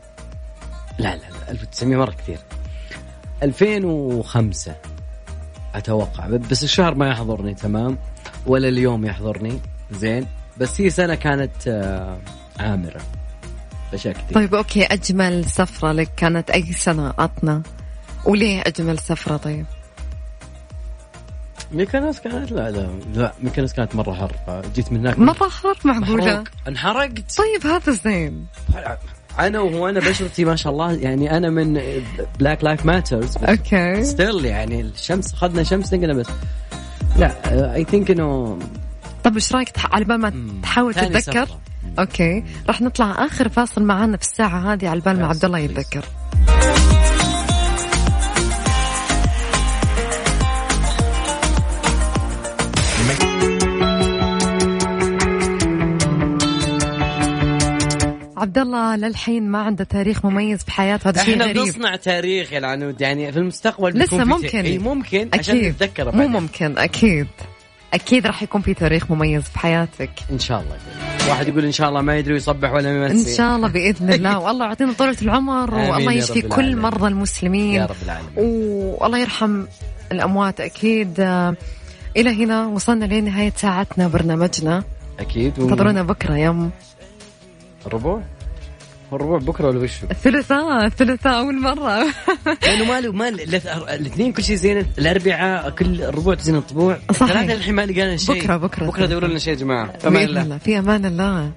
لا 0.99 1.15
لا 1.15 1.15
لا 1.15 1.51
1900 1.51 1.97
مرة 1.97 2.11
كثير. 2.11 2.39
2005 3.43 4.75
أتوقع 5.75 6.27
بس 6.27 6.63
الشهر 6.63 6.95
ما 6.95 7.09
يحضرني 7.09 7.53
تمام؟ 7.53 7.97
ولا 8.45 8.67
اليوم 8.67 9.05
يحضرني. 9.05 9.59
زين. 9.91 10.27
بس 10.57 10.81
هي 10.81 10.89
سنة 10.89 11.15
كانت 11.15 11.67
آه، 11.67 12.17
عامرة. 12.59 13.01
اشياء 13.93 14.13
كثير. 14.13 14.33
طيب 14.33 14.55
okay. 14.55 14.83
أجمل 14.83 15.45
سفرة 15.45 15.91
لك 15.91 16.09
كانت 16.17 16.49
أي 16.49 16.73
سنة؟ 16.73 17.13
عطنا. 17.17 17.61
وليه 18.25 18.63
أجمل 18.65 18.99
سفرة 18.99 19.37
طيب؟ 19.37 19.65
ميكانوس 21.71 22.19
كانت؟ 22.19 22.51
لا 22.51 22.71
لا 22.71 22.89
لا. 23.13 23.33
ميكانوس 23.43 23.73
كانت 23.73 23.95
مرة 23.95 24.13
حر 24.13 24.61
جيت 24.75 24.91
من 24.91 24.99
هناك. 24.99 25.19
ما 25.19 25.33
طهر 25.33 25.77
معقولة. 25.85 26.43
انحرقت. 26.67 27.37
طيب 27.37 27.71
هذا 27.71 27.91
زين. 27.91 28.45
أنا 29.39 29.59
وهو 29.59 29.89
أنا 29.89 29.99
بشرتي 29.99 30.45
ما 30.45 30.55
شاء 30.55 30.73
الله 30.73 30.93
يعني 30.93 31.37
أنا 31.37 31.49
من 31.49 31.81
Black 32.39 32.63
Lives 32.63 32.85
Matter 32.85 33.37
okay. 33.37 34.03
still 34.03 34.45
يعني 34.45 34.81
الشمس 34.81 35.33
اخذنا 35.33 35.63
شمس 35.63 35.93
نقنا 35.93 36.13
بس. 36.13 36.27
لا 37.17 37.75
I 37.75 37.83
think 37.83 38.11
إنه 38.11 38.59
طب 39.23 39.33
إيش 39.35 39.55
رأيك 39.55 39.69
على 39.93 40.05
بال 40.05 40.17
ما. 40.17 40.33
تحاول 40.63 40.93
تتذكر. 40.93 41.47
okay 41.99 42.43
راح 42.67 42.81
نطلع 42.81 43.25
آخر 43.25 43.49
فاصل 43.49 43.83
معانا 43.83 44.17
في 44.17 44.23
الساعة 44.23 44.73
هذه 44.73 44.89
على 44.89 44.99
بال 44.99 45.19
ما 45.19 45.27
عبد 45.27 45.45
الله. 45.45 45.59
يتذكر 45.59 46.05
عبد 58.45 58.57
الله 58.57 58.95
للحين 58.95 59.49
ما 59.49 59.59
عنده 59.59 59.83
تاريخ 59.83 60.25
مميز 60.25 60.63
بحياته 60.63 61.09
هذا 61.09 61.23
شيء 61.23 61.33
إحنا 61.33 61.45
غريب. 61.45 61.63
بنصنع 61.63 61.95
تاريخ 61.95 62.53
يا 62.53 62.57
العنود 62.57 63.01
يعني 63.01 63.31
في 63.31 63.39
المستقبل 63.39 63.89
لسه 63.99 64.17
بيكون 64.17 64.19
في 64.23 64.45
ممكن. 64.45 64.59
إي 64.65 64.77
ممكن 64.77 65.29
عشان 65.33 65.57
أكيد. 65.57 65.69
نتذكره 65.75 66.11
مو. 66.11 66.27
ممكن 66.27 66.77
أكيد. 66.77 67.27
أكيد 67.93 68.27
راح 68.27 68.43
يكون 68.43 68.61
في 68.61 68.73
تاريخ 68.73 69.11
مميز 69.11 69.43
بحياتك 69.55 70.09
إن 70.31 70.39
شاء 70.39 70.61
الله. 70.61 70.77
واحد 71.29 71.47
يقول 71.47 71.65
إن 71.65 71.71
شاء 71.71 71.89
الله 71.89 72.01
ما 72.01 72.17
يدري 72.17 72.35
يصبح 72.35 72.71
ولا 72.73 72.95
يمسي 73.07 73.31
إن 73.31 73.37
شاء 73.37 73.55
الله 73.55 73.67
بإذن 73.67 74.13
الله. 74.13 74.39
والله 74.45 74.65
يعطينا 74.65 74.93
طولة 74.93 75.17
العمر 75.21 75.73
والله 75.73 76.11
يشفي 76.13 76.41
كل. 76.41 76.75
مرضى 76.75 77.07
المسلمين. 77.07 77.73
يا 77.75 77.85
رب 77.85 77.95
العالمين. 78.05 78.31
والله 78.99 79.17
يرحم 79.17 79.65
الأموات 80.11 80.61
أكيد. 80.61 81.19
آه، 81.19 81.55
إلى 82.17 82.43
هنا 82.43 82.65
وصلنا 82.67 83.05
لنهاية 83.05 83.53
ساعتنا 83.55 84.07
برنامجنا. 84.07 84.83
أكيد. 85.19 85.59
و- 85.59 85.69
انتظرونا 85.69 86.03
بكرة 86.03 86.37
يوم 86.37 86.71
الربوع 87.87 88.21
هو 89.15 89.19
الربوع 89.19 89.37
بكرة 89.53 89.67
ولا 89.67 89.79
وشو؟ 89.79 90.05
الثلاثاء 90.11 90.85
الثلاثاء 90.85 91.39
أول 91.39 91.61
مرة. 91.61 92.05
لأنه 92.63 92.85
ماله 92.85 93.11
ما 93.11 93.29
الاثنين 93.29 94.31
كل 94.33 94.43
شيء 94.43 94.55
زين 94.55 94.85
الأربعاء 94.97 95.69
كل 95.69 96.01
الربوع 96.01 96.35
تزين 96.35 96.55
الطبوع 96.55 96.97
صحيح. 97.13 97.21
الثلاثه 97.37 97.53
الحين 97.53 97.75
ما 97.75 97.85
لقينا 97.85 98.17
شيء. 98.17 98.41
بكرة- 98.43 98.51
بكرة. 98.51 98.85
بكرة 98.85 99.05
دوروا 99.05 99.29
لنا 99.29 99.39
شيء 99.39 99.53
يا 99.53 99.59
جماعة. 99.59 99.85
بإذن 100.03 100.17
الله 100.17 100.41
الله. 100.41 100.57
في 100.57 100.79
أمان 100.79 101.05
الله. 101.05 101.51